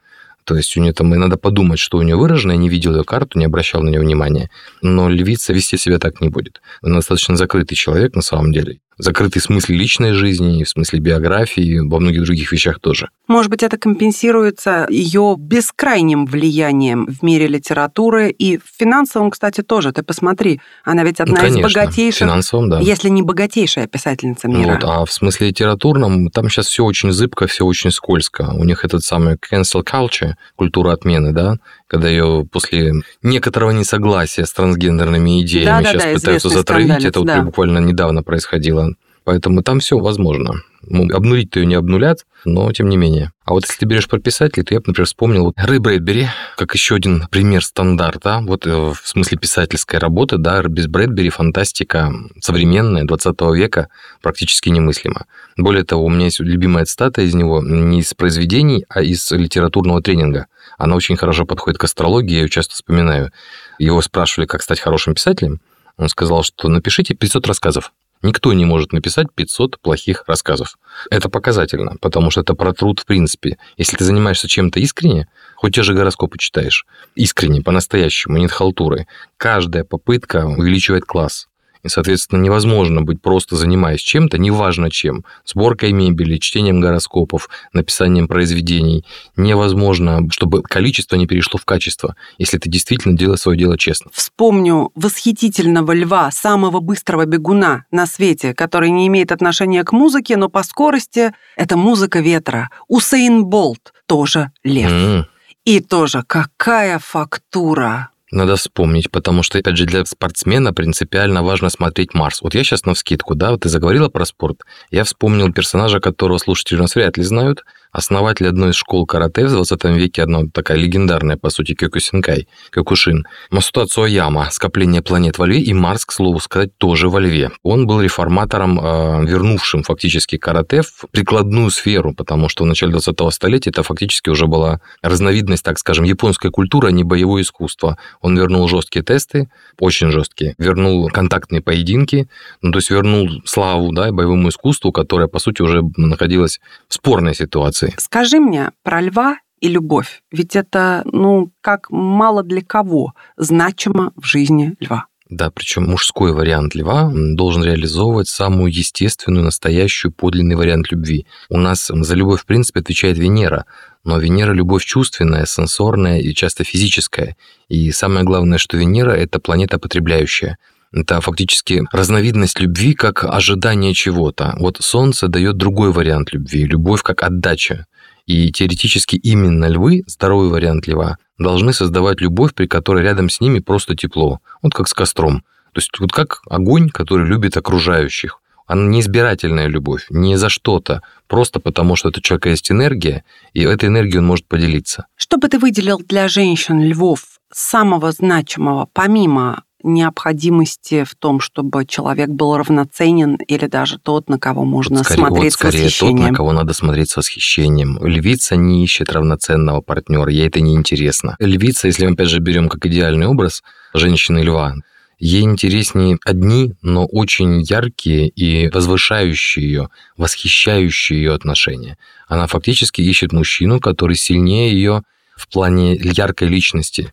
То 0.45 0.57
есть 0.57 0.77
у 0.77 0.81
нее 0.81 0.93
там 0.93 1.15
и 1.15 1.17
надо 1.17 1.39
подумать, 1.39 1.79
что 1.79 1.97
у 1.97 2.03
нее 2.03 2.17
выражено. 2.17 2.53
Я 2.53 2.59
не 2.59 2.69
видел 2.69 2.95
ее 2.95 3.05
карту, 3.05 3.39
не 3.39 3.47
обращал 3.47 3.83
на 3.83 3.89
нее 3.89 4.01
внимания. 4.01 4.51
Но 4.83 5.09
львица 5.09 5.55
вести 5.55 5.79
себя 5.79 5.99
так 5.99 6.21
не 6.21 6.29
будет. 6.29 6.61
Она 6.83 6.97
достаточно 6.97 7.37
закрытый 7.37 7.77
человек 7.77 8.15
на 8.15 8.23
самом 8.23 8.53
деле. 8.53 8.81
Закрытый 8.99 9.41
в 9.41 9.45
смысле 9.45 9.77
личной 9.77 10.13
жизни, 10.13 10.65
в 10.65 10.69
смысле 10.69 11.01
биографии, 11.01 11.81
во 11.81 11.99
многих 11.99 12.25
других 12.25 12.53
вещах 12.53 12.81
тоже. 12.81 13.09
Может 13.27 13.51
быть, 13.51 13.63
это 13.63 13.79
компенсируется 13.79 14.87
ее 14.91 15.37
бескрайним 15.39 16.27
влиянием 16.27 17.07
в 17.07 17.23
мире 17.23 17.47
литературы 17.47 18.31
и 18.31 18.59
в 18.59 18.63
финансовом, 18.79 19.31
кстати, 19.31 19.63
тоже. 19.63 19.93
Ты 19.93 20.03
посмотри, 20.03 20.61
она 20.85 21.05
ведь 21.05 21.21
одна 21.21 21.35
ну, 21.35 21.41
конечно, 21.41 21.67
из 21.67 21.75
богатейших, 21.75 22.21
финансовом, 22.21 22.71
да. 22.71 22.81
если 22.81 23.09
не 23.09 23.23
богатейшая 23.23 23.87
писательница 23.87 24.49
мира. 24.49 24.75
Вот, 24.75 24.85
а 24.85 25.05
в 25.05 25.13
смысле 25.13 25.49
литературном, 25.49 26.31
там 26.31 26.49
сейчас 26.49 26.67
все 26.67 26.85
очень 26.85 27.13
зыбко, 27.13 27.47
все 27.47 27.65
очень 27.65 27.91
скользко. 27.91 28.53
У 28.55 28.65
них 28.65 28.85
этот 28.85 29.03
самый 29.03 29.37
cancel 29.37 29.85
culture, 29.85 30.35
культура 30.57 30.93
отмены, 30.93 31.33
да, 31.33 31.57
когда 31.87 32.09
ее 32.09 32.47
после 32.51 32.93
некоторого 33.23 33.71
несогласия 33.71 34.45
с 34.45 34.53
трансгендерными 34.53 35.43
идеями 35.43 35.67
Да-да-да, 35.67 35.91
сейчас 36.01 36.21
пытаются 36.21 36.49
известный 36.49 36.59
затравить. 36.59 36.87
скандалец, 36.87 37.09
Это 37.11 37.19
вот 37.21 37.27
да. 37.27 37.43
буквально 37.43 37.79
недавно 37.79 38.23
происходило. 38.23 38.91
Поэтому 39.25 39.63
там 39.63 39.81
все 39.81 39.99
возможно. 39.99 40.63
Ну, 40.83 41.09
обнулить-то 41.11 41.59
ее 41.61 41.67
не 41.67 41.77
обнулят, 41.77 42.27
но 42.45 42.71
тем 42.73 42.91
не 42.91 42.99
менее. 42.99 43.33
А 43.47 43.53
вот 43.53 43.65
если 43.65 43.79
ты 43.79 43.87
берешь 43.87 44.07
про 44.07 44.19
писателей, 44.19 44.65
то 44.65 44.75
я 44.75 44.81
бы, 44.81 44.85
например, 44.89 45.07
вспомнил 45.07 45.45
вот 45.45 45.55
Рэй 45.57 45.79
Брэдбери, 45.79 46.29
как 46.59 46.75
еще 46.75 46.97
один 46.97 47.27
пример 47.31 47.65
стандарта, 47.65 48.41
вот 48.43 48.67
э, 48.67 48.71
в 48.71 49.01
смысле 49.03 49.39
писательской 49.39 49.99
работы, 49.99 50.37
да, 50.37 50.63
без 50.63 50.87
Брэдбери 50.89 51.31
фантастика 51.31 52.13
современная, 52.41 53.05
20 53.05 53.41
века, 53.55 53.89
практически 54.21 54.69
немыслима. 54.69 55.25
Более 55.57 55.85
того, 55.85 56.05
у 56.05 56.11
меня 56.11 56.27
есть 56.27 56.41
любимая 56.41 56.85
цитата 56.85 57.23
из 57.23 57.35
него 57.35 57.63
не 57.63 58.01
из 58.01 58.13
произведений, 58.13 58.85
а 58.91 59.03
из 59.03 59.31
литературного 59.31 60.03
тренинга. 60.03 60.49
Она 60.77 60.97
очень 60.97 61.17
хорошо 61.17 61.47
подходит 61.47 61.79
к 61.79 61.85
астрологии, 61.85 62.35
я 62.35 62.43
ее 62.43 62.51
часто 62.51 62.75
вспоминаю. 62.75 63.31
Его 63.79 64.03
спрашивали, 64.03 64.47
как 64.47 64.63
стать 64.63 64.81
хорошим 64.81 65.15
писателем. 65.15 65.61
Он 65.97 66.09
сказал, 66.09 66.43
что 66.43 66.69
напишите 66.69 67.15
500 67.15 67.47
рассказов. 67.47 67.93
Никто 68.25 68.55
не 68.55 68.65
может 68.65 68.95
написать 68.95 69.27
500 69.35 69.79
плохих 69.81 70.25
рассказов. 70.27 70.79
Это 71.11 71.29
показательно, 71.29 71.97
потому 72.01 72.31
что 72.31 72.41
это 72.41 72.55
про 72.55 72.73
труд 72.73 73.01
в 73.01 73.05
принципе. 73.05 73.59
Если 73.77 73.99
ты 73.99 74.05
занимаешься 74.05 74.49
чем-то 74.49 74.81
искренне, 74.81 75.29
хоть 75.57 75.75
те 75.75 75.83
же 75.83 75.93
гороскопы 75.93 76.39
читаешь, 76.39 76.87
искренне, 77.15 77.61
по-настоящему, 77.61 78.39
нет 78.39 78.51
халтуры, 78.51 79.07
каждая 79.37 79.85
попытка 79.85 80.47
увеличивает 80.47 81.05
класс. 81.05 81.49
И, 81.85 81.89
соответственно, 81.89 82.41
невозможно 82.41 83.03
быть 83.03 83.21
просто 83.21 83.57
занимаясь 83.57 84.01
чем-то, 84.01 84.39
неважно 84.39 84.91
чем, 84.91 85.25
сборкой 85.45 85.93
мебели, 85.93 86.39
чтением 86.39 86.81
гороскопов, 86.81 87.49
написанием 87.73 88.27
произведений. 88.27 89.05
Невозможно, 89.37 90.23
чтобы 90.31 90.63
количество 90.63 91.17
не 91.17 91.27
перешло 91.27 91.59
в 91.61 91.67
качество, 91.67 92.17
если 92.39 92.59
ты 92.59 92.71
действительно 92.71 93.17
делаешь 93.17 93.41
свое 93.41 93.59
дело 93.59 93.77
честно. 93.77 94.11
Вспомню 94.15 94.91
восхитительного 94.95 95.93
льва, 95.93 96.31
самого 96.31 96.81
быстрого 96.81 97.27
бегуна 97.27 97.85
на 97.91 98.07
свете, 98.07 98.55
который 98.55 98.91
не 98.91 99.07
имеет 99.07 99.31
отношения 99.31 99.85
к 99.85 99.93
музыке, 99.93 100.39
но 100.39 100.49
по 100.49 100.63
скорости 100.63 101.33
это 101.57 101.77
музыка 101.77 102.21
ветра. 102.21 102.71
Усейн 102.89 103.45
Болт 103.45 103.93
тоже 104.07 104.51
лев. 104.63 104.91
М. 104.91 105.27
И 105.67 105.81
тоже 105.81 106.25
какая 106.27 106.99
фактура. 106.99 108.11
Надо 108.35 108.57
вспомнить, 108.57 109.13
потому 109.13 109.45
что, 109.45 109.59
опять 109.59 109.77
же, 109.77 109.87
для 109.87 110.05
спортсмена 110.05 110.75
принципиально 110.75 111.45
важно 111.45 111.71
смотреть 111.71 112.15
Марс. 112.15 112.43
Вот 112.43 112.57
я 112.57 112.65
сейчас 112.65 112.85
на 112.85 112.95
вскидку, 112.95 113.37
да, 113.37 113.53
вот 113.53 113.61
ты 113.61 113.69
заговорила 113.69 114.09
про 114.09 114.25
спорт, 114.25 114.63
я 114.91 115.05
вспомнил 115.05 115.53
персонажа, 115.53 116.01
которого 116.01 116.39
слушатели 116.39 116.79
у 116.79 116.83
нас 116.83 116.97
вряд 116.97 117.17
ли 117.17 117.23
знают, 117.23 117.65
основатель 117.95 118.49
одной 118.49 118.71
из 118.71 118.75
школ 118.75 119.07
карате 119.07 119.47
в 119.47 119.51
20 119.51 119.85
веке, 119.85 120.25
одна 120.25 120.41
такая 120.53 120.77
легендарная, 120.77 121.37
по 121.37 121.49
сути, 121.49 121.75
Кёкусинкай, 121.75 122.49
Кёкушин. 122.73 123.25
Масута 123.51 123.87
Цуаяма, 123.87 124.49
скопление 124.51 125.01
планет 125.01 125.39
во 125.39 125.47
Льве, 125.47 125.61
и 125.61 125.73
Марс, 125.73 126.05
к 126.05 126.13
слову 126.13 126.41
сказать, 126.41 126.77
тоже 126.77 127.09
во 127.09 127.21
Льве. 127.21 127.53
Он 127.63 127.87
был 127.87 128.01
реформатором, 128.01 128.81
э, 128.81 129.27
вернувшим 129.27 129.85
фактически 129.85 130.37
карате 130.37 130.83
в 130.83 131.07
прикладную 131.13 131.71
сферу, 131.71 132.13
потому 132.15 132.49
что 132.49 132.65
в 132.65 132.67
начале 132.67 132.93
20-го 132.93 133.31
столетия 133.31 133.71
это 133.71 133.85
фактически 133.85 134.29
уже 134.29 134.47
была 134.47 134.81
разновидность, 135.01 135.63
так 135.63 135.79
скажем, 135.79 136.05
японской 136.05 136.51
культуры, 136.51 136.89
а 136.89 136.91
не 136.91 137.05
боевое 137.05 137.43
искусство. 137.43 137.97
Он 138.21 138.37
вернул 138.37 138.69
жесткие 138.69 139.05
тесты, 139.05 139.49
очень 139.79 140.11
жесткие, 140.11 140.55
вернул 140.59 141.09
контактные 141.11 141.63
поединки, 141.63 142.29
ну, 142.61 142.73
то 142.73 142.79
есть 142.79 142.91
вернул 142.91 143.29
славу 143.45 143.93
да, 143.93 144.11
боевому 144.11 144.49
искусству, 144.49 144.91
которое, 144.91 145.29
по 145.29 145.39
сути, 145.39 145.63
уже 145.63 145.83
находилось 145.97 146.61
в 146.89 146.95
спорной 146.95 147.35
ситуации. 147.35 147.84
Скажи 147.99 148.39
мне 148.39 148.71
про 148.83 149.01
льва 149.01 149.39
и 149.61 149.69
любовь. 149.69 150.23
Ведь 150.31 150.57
это, 150.57 151.03
ну, 151.11 151.51
как 151.61 151.91
мало 151.91 152.43
для 152.43 152.63
кого 152.63 153.15
значимо 153.37 154.13
в 154.17 154.27
жизни 154.27 154.75
льва. 154.81 155.07
Да, 155.31 155.51
причем 155.51 155.85
мужской 155.85 156.33
вариант 156.33 156.75
льва 156.75 157.11
должен 157.13 157.65
реализовывать 157.65 158.29
самую 158.29 158.71
естественную, 158.71 159.43
настоящую, 159.43 160.13
подлинный 160.13 160.55
вариант 160.55 160.93
любви. 160.93 161.27
У 161.49 161.57
нас 161.57 161.91
за 161.93 162.15
любовь, 162.15 162.43
в 162.43 162.47
принципе, 162.47 162.81
отвечает 162.81 163.17
Венера, 163.17 163.65
но 164.05 164.19
Венера– 164.19 164.53
любовь 164.55 164.85
чувственная, 164.85 165.47
сенсорная 165.47 166.21
и 166.21 166.35
часто 166.35 166.63
физическая. 166.63 167.37
И 167.69 167.91
самое 167.91 168.25
главное, 168.25 168.59
что 168.59 168.77
Венера– 168.77 169.11
это 169.13 169.41
планета 169.41 169.79
потребляющая. 169.79 170.59
Это 170.95 171.21
фактически 171.21 171.83
разновидность 171.91 172.61
любви 172.61 172.95
как 172.95 173.25
ожидание 173.25 173.95
чего-то. 173.95 174.55
Вот 174.61 174.77
Солнце 174.81 175.27
дает 175.27 175.57
другой 175.57 175.91
вариант 175.91 176.33
любви, 176.33 176.65
любовь 176.65 177.03
как 177.03 177.25
отдача. 177.25 177.87
И 178.27 178.53
теоретически 178.53 179.17
именно 179.17 179.67
львы, 179.67 180.05
здоровый 180.07 180.51
вариант 180.51 180.87
льва, 180.87 181.19
должны 181.37 181.73
создавать 181.73 182.21
любовь, 182.21 182.55
при 182.55 182.67
которой 182.67 183.03
рядом 183.03 183.29
с 183.29 183.41
ними 183.41 183.59
просто 183.59 183.97
тепло. 183.97 184.39
Вот 184.63 184.73
как 184.73 184.87
с 184.87 184.95
костром. 184.95 185.41
То 185.73 185.81
есть 185.81 185.91
вот 185.99 186.13
как 186.13 186.43
огонь, 186.49 186.89
который 186.91 187.27
любит 187.27 187.57
окружающих. 187.57 188.41
Она 188.67 188.87
не 188.87 189.01
избирательная 189.01 189.67
любовь, 189.67 190.07
не 190.09 190.37
за 190.37 190.49
что-то, 190.49 191.03
просто 191.27 191.59
потому 191.59 191.97
что 191.97 192.09
у 192.09 192.13
человека 192.13 192.49
есть 192.49 192.71
энергия, 192.71 193.25
и 193.53 193.63
этой 193.63 193.89
энергией 193.89 194.19
он 194.19 194.27
может 194.27 194.47
поделиться. 194.47 195.07
Что 195.17 195.37
бы 195.37 195.49
ты 195.49 195.59
выделил 195.59 195.99
для 195.99 196.29
женщин 196.29 196.81
львов 196.81 197.41
самого 197.53 198.13
значимого, 198.13 198.89
помимо 198.95 199.64
необходимости 199.85 201.05
в 201.05 201.15
том, 201.15 201.41
чтобы 201.41 201.85
человек 201.87 202.29
был 202.29 202.57
равноценен 202.57 203.37
или 203.37 203.67
даже 203.67 203.99
тот, 203.99 204.29
на 204.29 204.39
кого 204.39 204.65
можно 204.65 205.05
скорее, 205.05 205.19
смотреть 205.19 205.45
вот 205.45 205.53
скорее 205.53 205.71
с 205.71 205.73
тот, 205.73 205.85
восхищением. 205.85 206.33
на 206.33 206.35
кого 206.35 206.53
надо 206.53 206.73
смотреть 206.73 207.11
с 207.11 207.17
восхищением. 207.17 207.99
Львица 208.05 208.57
не 208.57 208.83
ищет 208.83 209.13
равноценного 209.13 209.81
партнера, 209.81 210.31
ей 210.31 210.49
это 210.49 210.61
не 210.61 210.75
интересно. 210.75 211.37
Львица, 211.39 211.87
если 211.87 212.07
мы 212.07 212.15
опять 212.15 212.29
же 212.29 212.41
берем 212.41 212.69
как 212.69 212.85
идеальный 212.87 213.27
образ 213.27 213.63
женщины 213.93 214.39
льва, 214.39 214.75
ей 215.19 215.43
интереснее 215.43 216.19
одни, 216.25 216.75
но 216.83 217.07
очень 217.07 217.63
яркие 217.63 218.29
и 218.29 218.69
возвышающие 218.69 219.65
ее, 219.65 219.89
восхищающие 220.17 221.19
ее 221.19 221.35
отношения. 221.35 221.99
Она 222.27 222.47
фактически 222.47 223.01
ищет 223.01 223.33
мужчину, 223.33 223.81
который 223.81 224.17
сильнее 224.17 224.73
ее 224.73 225.03
в 225.37 225.49
плане 225.49 225.95
яркой 225.95 226.49
личности. 226.49 227.13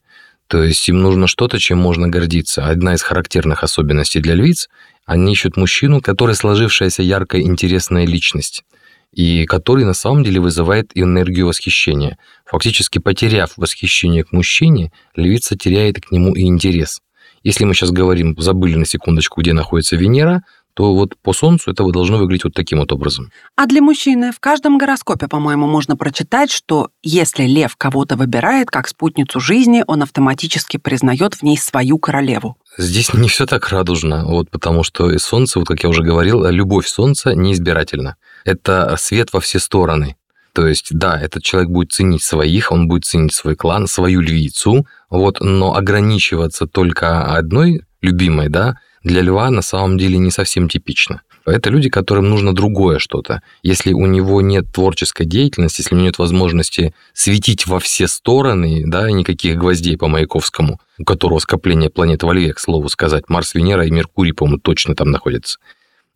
То 0.52 0.62
есть 0.62 0.88
им 0.90 1.02
нужно 1.02 1.26
что-то, 1.26 1.58
чем 1.58 1.80
можно 1.80 2.08
гордиться. 2.08 2.68
Одна 2.68 2.94
из 2.94 3.02
характерных 3.02 3.64
особенностей 3.64 4.20
для 4.20 4.36
львиц– 4.36 4.70
они 5.06 5.34
ищут 5.34 5.58
мужчину, 5.58 6.00
который 6.00 6.36
сложившаяся 6.36 7.04
яркая, 7.04 7.42
интересная 7.42 8.06
личность 8.06 8.64
и 9.12 9.46
который 9.46 9.84
на 9.84 9.94
самом 9.94 10.24
деле 10.24 10.40
вызывает 10.40 10.92
энергию 10.96 11.48
восхищения. 11.48 12.18
Фактически 12.46 12.98
потеряв 13.00 13.52
восхищение 13.58 14.24
к 14.24 14.32
мужчине, 14.32 14.94
львица 15.16 15.58
теряет 15.58 16.00
к 16.00 16.12
нему 16.12 16.34
и 16.34 16.44
интерес. 16.44 17.02
Если 17.44 17.66
мы 17.66 17.74
сейчас 17.74 17.92
говорим, 17.92 18.38
забыли 18.40 18.76
на 18.76 18.86
секундочку, 18.86 19.42
где 19.42 19.52
находится 19.52 19.98
Венера, 19.98 20.44
то 20.74 20.96
вот 20.96 21.18
по 21.22 21.34
Солнцу 21.34 21.72
это 21.72 21.84
должно 21.92 22.18
выглядеть 22.18 22.46
вот 22.46 22.54
таким 22.54 22.80
вот 22.80 22.92
образом. 22.92 23.32
А 23.56 23.66
для 23.66 23.82
мужчины 23.82 24.32
в 24.32 24.40
каждом 24.40 24.78
гороскопе, 24.78 25.28
по-моему, 25.28 25.68
можно 25.68 25.96
прочитать, 25.96 26.52
что 26.52 26.90
если 27.04 27.44
лев 27.44 27.76
кого-то 27.76 28.16
выбирает 28.16 28.70
как 28.70 28.88
спутницу 28.88 29.40
жизни, 29.40 29.84
он 29.88 30.04
автоматически 30.04 30.78
признает 30.78 31.36
в 31.36 31.44
ней 31.44 31.58
свою 31.58 31.98
королеву. 31.98 32.58
Здесь 32.78 33.14
не 33.14 33.28
все 33.28 33.46
так 33.46 33.70
радужно, 33.70 34.26
вот, 34.26 34.50
потому 34.50 34.84
что 34.84 35.18
Солнце, 35.20 35.60
вот 35.60 35.68
как 35.68 35.84
я 35.84 35.90
уже 35.90 36.04
говорил, 36.04 36.46
любовь 36.48 36.88
Солнца 36.88 37.36
неизбирательна. 37.36 38.16
Это 38.46 38.96
свет 38.98 39.34
во 39.34 39.40
все 39.40 39.60
стороны. 39.60 40.16
То 40.54 40.68
есть, 40.68 40.88
да, 40.92 41.20
этот 41.20 41.44
человек 41.44 41.70
будет 41.70 41.92
ценить 41.92 42.24
своих, 42.24 42.72
он 42.72 42.88
будет 42.88 43.06
ценить 43.06 43.34
свой 43.34 43.56
клан, 43.56 43.88
свою 43.88 44.20
львицу, 44.20 44.86
вот, 45.10 45.40
но 45.40 45.76
ограничиваться 45.76 46.68
только 46.68 47.36
одной 47.36 47.84
любимой, 48.02 48.50
да, 48.50 48.76
для 49.04 49.22
льва 49.22 49.50
на 49.50 49.62
самом 49.62 49.98
деле 49.98 50.18
не 50.18 50.32
совсем 50.32 50.70
типично. 50.70 51.22
Это 51.46 51.72
люди, 51.72 51.90
которым 51.90 52.30
нужно 52.30 52.54
другое 52.54 53.00
что-то. 53.00 53.42
Если 53.64 53.94
у 53.94 54.06
него 54.06 54.42
нет 54.42 54.72
творческой 54.72 55.26
деятельности, 55.26 55.82
если 55.82 55.96
у 55.96 55.98
него 55.98 56.08
нет 56.08 56.20
возможности 56.20 56.94
светить 57.14 57.66
во 57.66 57.80
все 57.80 58.08
стороны, 58.08 58.84
да, 58.86 59.10
никаких 59.10 59.58
гвоздей 59.58 59.98
по 59.98 60.08
Маяковскому, 60.08 60.80
у 61.00 61.04
которого 61.04 61.40
скопление 61.40 61.90
планет 61.90 62.22
во 62.22 62.34
Льве, 62.34 62.54
к 62.54 62.60
слову 62.60 62.90
сказать, 62.90 63.24
Марс, 63.28 63.56
Венера 63.56 63.86
и 63.86 63.92
Меркурий, 63.92 64.34
по-моему, 64.34 64.60
точно 64.60 64.96
там 64.96 65.10
находятся, 65.10 65.58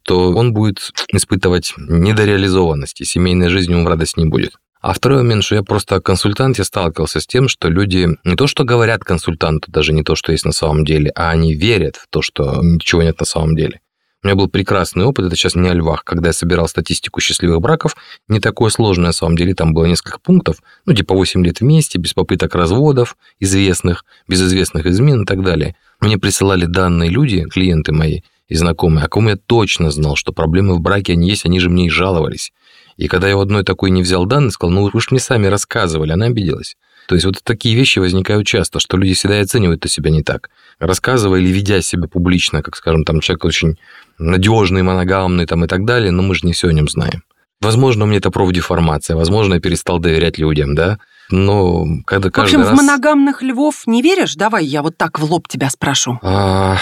то 0.04 0.32
он 0.32 0.54
будет 0.54 0.92
испытывать 1.12 1.74
недореализованность, 1.78 3.02
и 3.02 3.06
семейной 3.06 3.50
жизни 3.50 3.74
ему 3.74 3.90
радость 3.90 4.18
не 4.18 4.26
будет. 4.26 4.54
А 4.86 4.94
второй 4.94 5.24
момент, 5.24 5.44
что 5.44 5.56
я 5.56 5.64
просто 5.64 6.00
консультант, 6.00 6.60
я 6.60 6.64
сталкивался 6.64 7.20
с 7.20 7.26
тем, 7.26 7.48
что 7.48 7.70
люди 7.70 8.08
не 8.24 8.36
то, 8.36 8.46
что 8.46 8.66
говорят 8.66 9.04
консультанту, 9.04 9.72
даже 9.72 9.94
не 9.94 10.04
то, 10.04 10.14
что 10.14 10.32
есть 10.32 10.46
на 10.46 10.52
самом 10.52 10.86
деле, 10.86 11.10
а 11.16 11.32
они 11.32 11.56
верят 11.56 11.96
в 11.96 12.06
то, 12.08 12.22
что 12.22 12.62
ничего 12.62 13.02
нет 13.02 13.20
на 13.20 13.26
самом 13.26 13.56
деле. 13.56 13.82
У 14.22 14.28
меня 14.28 14.36
был 14.36 14.48
прекрасный 14.48 15.04
опыт, 15.04 15.26
это 15.26 15.36
сейчас 15.36 15.56
не 15.56 15.68
о 15.70 15.74
львах, 15.74 16.04
когда 16.04 16.30
я 16.30 16.34
собирал 16.34 16.68
статистику 16.68 17.20
счастливых 17.20 17.62
браков, 17.62 17.96
не 18.28 18.40
такое 18.40 18.70
сложное 18.70 19.08
на 19.08 19.12
самом 19.12 19.38
деле, 19.38 19.56
там 19.56 19.74
было 19.74 19.86
несколько 19.86 20.20
пунктов, 20.20 20.58
ну 20.86 20.94
типа 20.94 21.16
8 21.16 21.44
лет 21.44 21.62
вместе, 21.62 21.98
без 21.98 22.14
попыток 22.14 22.54
разводов, 22.54 23.18
известных, 23.40 24.06
без 24.28 24.40
известных 24.44 24.86
измен 24.86 25.24
и 25.24 25.26
так 25.26 25.44
далее. 25.44 25.76
Мне 26.00 26.20
присылали 26.20 26.66
данные 26.66 27.10
люди, 27.10 27.42
клиенты 27.50 27.92
мои 27.92 28.20
и 28.50 28.54
знакомые, 28.54 29.06
о 29.06 29.10
ком 29.10 29.30
я 29.30 29.36
точно 29.36 29.90
знал, 29.90 30.16
что 30.16 30.32
проблемы 30.32 30.76
в 30.76 30.80
браке 30.80 31.14
они 31.14 31.28
есть, 31.28 31.48
они 31.48 31.60
же 31.60 31.72
мне 31.72 31.88
и 31.88 31.90
жаловались. 31.90 32.54
И 32.98 33.08
когда 33.08 33.28
я 33.28 33.38
у 33.38 33.42
одной 33.42 33.64
такой 33.64 33.90
не 33.92 34.02
взял 34.02 34.26
данные, 34.26 34.52
сказал, 34.52 34.74
ну 34.74 34.90
вы 34.90 35.02
же 35.02 35.08
мне 35.12 35.20
сами 35.20 35.48
рассказывали, 35.48 36.12
она 36.12 36.28
обиделась. 36.28 36.76
То 37.08 37.16
есть 37.16 37.26
вот 37.26 37.36
такие 37.44 37.76
вещи 37.76 38.00
возникают 38.00 38.48
часто, 38.48 38.80
что 38.80 38.98
люди 38.98 39.14
всегда 39.14 39.38
и 39.38 39.44
оценивают 39.44 39.86
себя 39.90 40.10
не 40.10 40.24
так. 40.24 40.50
Рассказывая 40.80 41.40
или 41.40 41.50
ведя 41.50 41.82
себя 41.82 42.08
публично, 42.08 42.64
как, 42.64 42.76
скажем, 42.76 43.04
там 43.04 43.20
человек 43.20 43.46
очень 43.46 43.78
надежный, 44.18 44.82
моногамный 44.82 45.46
там, 45.46 45.66
и 45.66 45.68
так 45.68 45.86
далее, 45.86 46.12
но 46.12 46.24
мы 46.24 46.34
же 46.36 46.42
не 46.44 46.54
все 46.54 46.70
о 46.70 46.74
нем 46.74 46.88
знаем. 46.88 47.24
Возможно, 47.62 48.06
у 48.06 48.08
меня 48.08 48.18
это 48.18 48.32
профдеформация, 48.32 49.16
возможно, 49.16 49.56
я 49.56 49.60
перестал 49.60 50.00
доверять 50.00 50.38
людям, 50.38 50.76
да, 50.76 50.98
но 51.30 51.86
когда 52.06 52.30
В 52.30 52.32
каждый 52.32 52.56
общем, 52.56 52.62
раз... 52.62 52.72
в 52.72 52.76
моногамных 52.76 53.42
львов 53.42 53.84
не 53.88 54.02
веришь? 54.02 54.36
Давай 54.36 54.66
я 54.66 54.84
вот 54.84 54.98
так 54.98 55.20
в 55.20 55.24
лоб 55.24 55.48
тебя 55.48 55.70
спрошу. 55.70 56.20
А, 56.22 56.78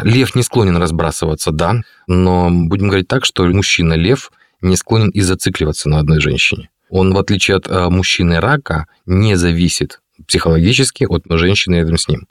Лев 0.00 0.34
не 0.34 0.42
склонен 0.42 0.76
разбрасываться, 0.76 1.50
да, 1.50 1.76
но 2.06 2.50
будем 2.50 2.88
говорить 2.88 3.08
так, 3.08 3.24
что 3.24 3.44
мужчина-лев 3.44 4.30
не 4.62 4.76
склонен 4.76 5.10
и 5.10 5.20
зацикливаться 5.20 5.88
на 5.88 5.98
одной 5.98 6.20
женщине. 6.20 6.70
Он, 6.90 7.12
в 7.14 7.18
отличие 7.18 7.56
от 7.56 7.68
а, 7.68 7.90
мужчины 7.90 8.40
рака, 8.40 8.86
не 9.06 9.34
зависит 9.36 10.00
психологически 10.26 11.04
от 11.04 11.24
женщины 11.28 11.76
рядом 11.76 11.98
с 11.98 12.08
ним. 12.08 12.26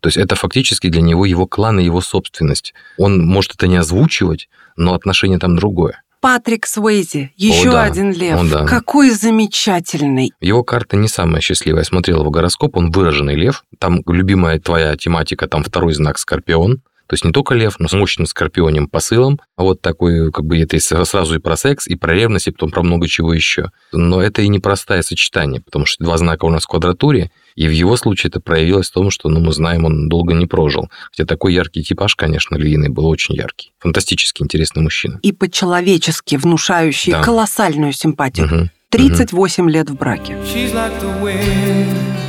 То 0.00 0.08
есть 0.08 0.18
это 0.18 0.34
фактически 0.34 0.88
для 0.88 1.00
него 1.00 1.24
его 1.24 1.46
клан 1.46 1.80
и 1.80 1.84
его 1.84 2.02
собственность. 2.02 2.74
Он 2.98 3.24
может 3.24 3.54
это 3.54 3.66
не 3.66 3.76
озвучивать, 3.76 4.48
но 4.76 4.94
отношение 4.94 5.38
там 5.38 5.56
другое. 5.56 6.02
Патрик 6.20 6.66
Суэйзи, 6.66 7.32
еще 7.36 7.72
да. 7.72 7.84
один 7.84 8.12
лев. 8.12 8.40
О, 8.40 8.44
да. 8.44 8.66
Какой 8.66 9.10
замечательный. 9.10 10.32
Его 10.40 10.62
карта 10.64 10.96
не 10.96 11.08
самая 11.08 11.42
счастливая. 11.42 11.80
Я 11.80 11.84
смотрел 11.84 12.20
его 12.20 12.30
гороскоп, 12.30 12.76
он 12.76 12.90
выраженный 12.90 13.34
лев. 13.34 13.64
Там 13.78 14.02
любимая 14.06 14.58
твоя 14.58 14.96
тематика, 14.96 15.48
там 15.48 15.62
второй 15.62 15.92
знак 15.94 16.18
Скорпион. 16.18 16.82
То 17.06 17.14
есть 17.14 17.24
не 17.24 17.32
только 17.32 17.54
лев, 17.54 17.76
но 17.78 17.88
с 17.88 17.92
мощным 17.92 18.26
скорпионем 18.26 18.88
посылом. 18.88 19.38
А 19.56 19.62
вот 19.62 19.80
такой, 19.82 20.32
как 20.32 20.44
бы 20.44 20.58
это 20.58 20.78
сразу 20.80 21.34
и 21.34 21.38
про 21.38 21.56
секс, 21.56 21.86
и 21.86 21.96
про 21.96 22.14
ревность, 22.14 22.48
и 22.48 22.50
потом 22.50 22.70
про 22.70 22.82
много 22.82 23.06
чего 23.08 23.32
еще. 23.34 23.70
Но 23.92 24.22
это 24.22 24.42
и 24.42 24.48
непростое 24.48 25.02
сочетание, 25.02 25.60
потому 25.60 25.86
что 25.86 26.02
два 26.04 26.16
знака 26.16 26.44
у 26.46 26.50
нас 26.50 26.64
в 26.64 26.68
квадратуре, 26.68 27.30
и 27.54 27.68
в 27.68 27.70
его 27.70 27.96
случае 27.96 28.30
это 28.30 28.40
проявилось 28.40 28.88
в 28.90 28.92
том, 28.92 29.10
что, 29.10 29.28
ну, 29.28 29.40
мы 29.40 29.52
знаем, 29.52 29.84
он 29.84 30.08
долго 30.08 30.34
не 30.34 30.46
прожил. 30.46 30.90
Хотя 31.10 31.24
такой 31.24 31.54
яркий 31.54 31.82
типаж, 31.84 32.16
конечно, 32.16 32.56
львиный 32.56 32.88
был 32.88 33.06
очень 33.06 33.34
яркий. 33.34 33.72
Фантастически 33.78 34.42
интересный 34.42 34.82
мужчина. 34.82 35.20
И 35.22 35.32
по-человечески 35.32 36.36
внушающий 36.36 37.12
Да. 37.12 37.22
колоссальную 37.22 37.92
симпатию. 37.92 38.46
Мгм. 38.46 38.70
38 38.90 39.68
лет 39.70 39.90
в 39.90 39.96
браке. 39.96 40.34
She's 40.52 40.72
like 40.72 40.92
the 41.00 41.22
wind. 41.22 42.23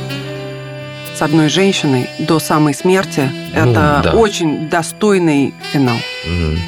С 1.16 1.22
одной 1.22 1.48
женщиной 1.48 2.10
до 2.18 2.38
самой 2.38 2.74
смерти. 2.74 3.30
Ну, 3.54 3.70
это 3.70 4.00
да. 4.04 4.12
очень 4.12 4.68
достойный 4.68 5.54
финал. 5.72 5.96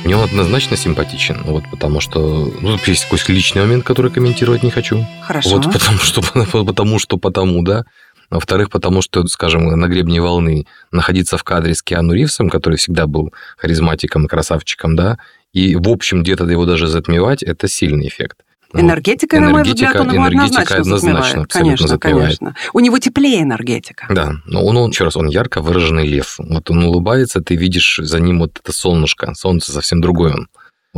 Мне 0.04 0.16
он 0.16 0.24
однозначно 0.24 0.74
симпатичен, 0.74 1.42
вот 1.44 1.64
потому 1.70 2.00
что 2.00 2.50
ну, 2.62 2.78
тут 2.78 2.88
есть 2.88 3.04
какой-то 3.04 3.30
личный 3.30 3.60
момент, 3.60 3.84
который 3.84 4.10
комментировать 4.10 4.62
не 4.62 4.70
хочу. 4.70 5.04
Хорошо. 5.20 5.50
Вот 5.50 5.70
потому 5.70 5.98
что, 5.98 6.22
потому 6.64 6.98
что 6.98 7.18
потому, 7.18 7.60
да. 7.60 7.84
Во-вторых, 8.30 8.70
потому 8.70 9.02
что, 9.02 9.26
скажем, 9.26 9.66
на 9.66 9.86
гребне 9.86 10.22
волны 10.22 10.66
находиться 10.92 11.36
в 11.36 11.44
кадре 11.44 11.74
с 11.74 11.82
Киану 11.82 12.14
Ривзом, 12.14 12.48
который 12.48 12.76
всегда 12.76 13.06
был 13.06 13.34
харизматиком 13.58 14.24
и 14.24 14.28
красавчиком, 14.28 14.96
да, 14.96 15.18
и, 15.52 15.76
в 15.76 15.90
общем, 15.90 16.22
где-то 16.22 16.44
его 16.44 16.64
даже 16.64 16.86
затмевать, 16.86 17.42
это 17.42 17.68
сильный 17.68 18.08
эффект. 18.08 18.38
Вот. 18.72 18.82
Энергетика, 18.82 19.40
на 19.40 19.50
мой 19.50 19.62
взгляд, 19.62 19.96
он 19.96 20.12
его 20.12 20.28
энергетика 20.28 20.76
однозначно, 20.76 20.76
однозначно 20.76 21.22
затмевает. 21.22 21.52
Конечно, 21.52 21.88
затмевает. 21.88 22.38
конечно. 22.38 22.56
У 22.74 22.80
него 22.80 22.98
теплее 22.98 23.42
энергетика. 23.42 24.06
Да, 24.10 24.34
но 24.44 24.62
он, 24.62 24.76
он, 24.76 24.90
еще 24.90 25.04
раз, 25.04 25.16
он 25.16 25.28
ярко 25.28 25.62
выраженный 25.62 26.06
лев. 26.06 26.36
Вот 26.38 26.70
он 26.70 26.84
улыбается, 26.84 27.40
ты 27.40 27.56
видишь 27.56 27.98
за 28.02 28.20
ним 28.20 28.40
вот 28.40 28.60
это 28.62 28.72
солнышко. 28.72 29.32
Солнце 29.34 29.72
совсем 29.72 30.02
другое 30.02 30.34
он. 30.34 30.48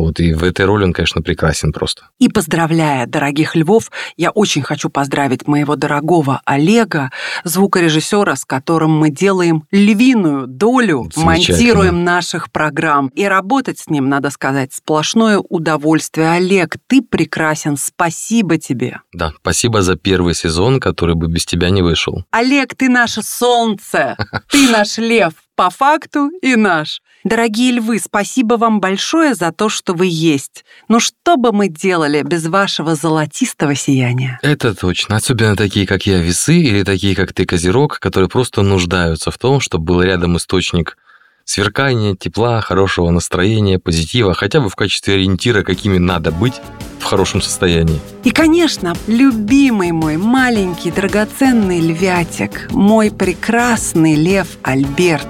Вот, 0.01 0.19
и 0.19 0.33
в 0.33 0.43
этой 0.45 0.65
роли 0.65 0.85
он, 0.85 0.95
конечно, 0.95 1.21
прекрасен 1.21 1.73
просто. 1.73 2.05
И 2.19 2.29
поздравляя 2.29 3.07
дорогих 3.07 3.55
львов, 3.55 3.91
я 4.17 4.31
очень 4.31 4.63
хочу 4.63 4.89
поздравить 4.89 5.47
моего 5.47 5.77
дорогого 5.77 6.41
Олега, 6.47 7.11
звукорежиссера, 7.45 8.35
с 8.35 8.47
которым 8.47 8.99
мы 8.99 9.11
делаем 9.11 9.65
львиную 9.71 10.47
долю, 10.47 11.11
монтируем 11.17 12.03
наших 12.03 12.51
программ. 12.51 13.09
И 13.09 13.25
работать 13.25 13.79
с 13.79 13.91
ним, 13.91 14.09
надо 14.09 14.31
сказать, 14.31 14.73
сплошное 14.73 15.39
удовольствие. 15.39 16.31
Олег, 16.31 16.77
ты 16.87 17.03
прекрасен, 17.03 17.77
спасибо 17.77 18.57
тебе. 18.57 19.01
Да, 19.13 19.33
спасибо 19.43 19.83
за 19.83 19.97
первый 19.97 20.35
сезон, 20.35 20.81
который 20.81 21.15
бы 21.15 21.29
без 21.29 21.45
тебя 21.45 21.69
не 21.69 21.83
вышел. 21.83 22.25
Олег, 22.31 22.75
ты 22.75 22.89
наше 22.89 23.23
солнце, 23.23 24.17
ты 24.51 24.71
наш 24.71 24.97
лев, 24.97 25.35
по 25.61 25.69
факту 25.69 26.31
и 26.41 26.57
наш. 26.57 27.03
Дорогие 27.23 27.73
львы, 27.73 27.99
спасибо 27.99 28.55
вам 28.55 28.81
большое 28.81 29.35
за 29.35 29.53
то, 29.53 29.69
что 29.69 29.93
вы 29.93 30.09
есть. 30.11 30.65
Но 30.89 31.01
что 31.01 31.37
бы 31.37 31.53
мы 31.53 31.69
делали 31.69 32.23
без 32.23 32.47
вашего 32.47 32.95
золотистого 32.95 33.75
сияния? 33.75 34.39
Это 34.41 34.75
точно. 34.75 35.17
Особенно 35.17 35.57
такие, 35.57 35.87
как 35.87 36.07
я, 36.07 36.19
весы, 36.19 36.57
или 36.57 36.83
такие, 36.83 37.15
как 37.15 37.35
ты, 37.35 37.45
козерог, 37.45 37.99
которые 37.99 38.31
просто 38.31 38.63
нуждаются 38.63 39.31
в 39.31 39.37
том, 39.37 39.61
чтобы 39.61 39.85
был 39.85 40.01
рядом 40.01 40.39
источник 40.39 40.97
сверкания, 41.45 42.15
тепла, 42.15 42.63
хорошего 42.63 43.11
настроения, 43.11 43.79
позитива, 43.79 44.33
хотя 44.33 44.61
бы 44.61 44.71
в 44.71 44.77
качестве 44.77 45.15
ориентира, 45.15 45.63
какими 45.63 45.99
надо 45.99 46.33
быть 46.33 46.55
в 47.01 47.05
хорошем 47.05 47.43
состоянии. 47.43 48.01
И, 48.25 48.31
конечно, 48.31 48.95
любимый 49.07 49.93
мой 49.93 50.17
маленький 50.17 50.91
драгоценный 50.91 51.81
львятик, 51.81 52.69
мой 52.71 53.11
прекрасный 53.11 54.15
лев 54.15 54.47
Альберт. 54.63 55.29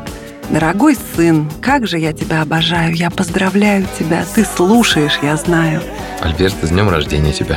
Дорогой 0.50 0.96
сын, 1.14 1.48
как 1.62 1.86
же 1.86 1.98
я 1.98 2.12
тебя 2.12 2.42
обожаю, 2.42 2.92
я 2.94 3.08
поздравляю 3.10 3.86
тебя, 3.96 4.24
ты 4.34 4.44
слушаешь, 4.44 5.20
я 5.22 5.36
знаю. 5.36 5.80
Альберт, 6.20 6.54
с 6.62 6.70
днем 6.70 6.88
рождения 6.88 7.32
тебя. 7.32 7.56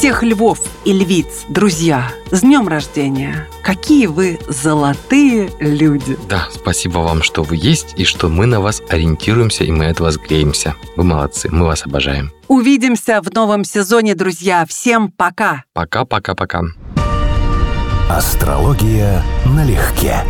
Всех 0.00 0.22
львов 0.22 0.60
и 0.86 0.94
львиц, 0.94 1.44
друзья, 1.50 2.10
с 2.30 2.40
днем 2.40 2.68
рождения! 2.68 3.46
Какие 3.62 4.06
вы 4.06 4.38
золотые 4.48 5.50
люди! 5.60 6.16
Да, 6.26 6.48
спасибо 6.50 7.00
вам, 7.00 7.22
что 7.22 7.42
вы 7.42 7.56
есть, 7.56 7.92
и 7.98 8.04
что 8.06 8.30
мы 8.30 8.46
на 8.46 8.62
вас 8.62 8.80
ориентируемся, 8.88 9.64
и 9.64 9.70
мы 9.70 9.88
от 9.88 10.00
вас 10.00 10.16
греемся. 10.16 10.74
Вы 10.96 11.04
молодцы, 11.04 11.50
мы 11.52 11.66
вас 11.66 11.84
обожаем. 11.84 12.32
Увидимся 12.48 13.20
в 13.20 13.30
новом 13.34 13.62
сезоне, 13.62 14.14
друзья. 14.14 14.64
Всем 14.66 15.12
пока! 15.12 15.64
Пока-пока-пока. 15.74 16.62
Астрология 18.08 19.22
налегке. 19.44 20.24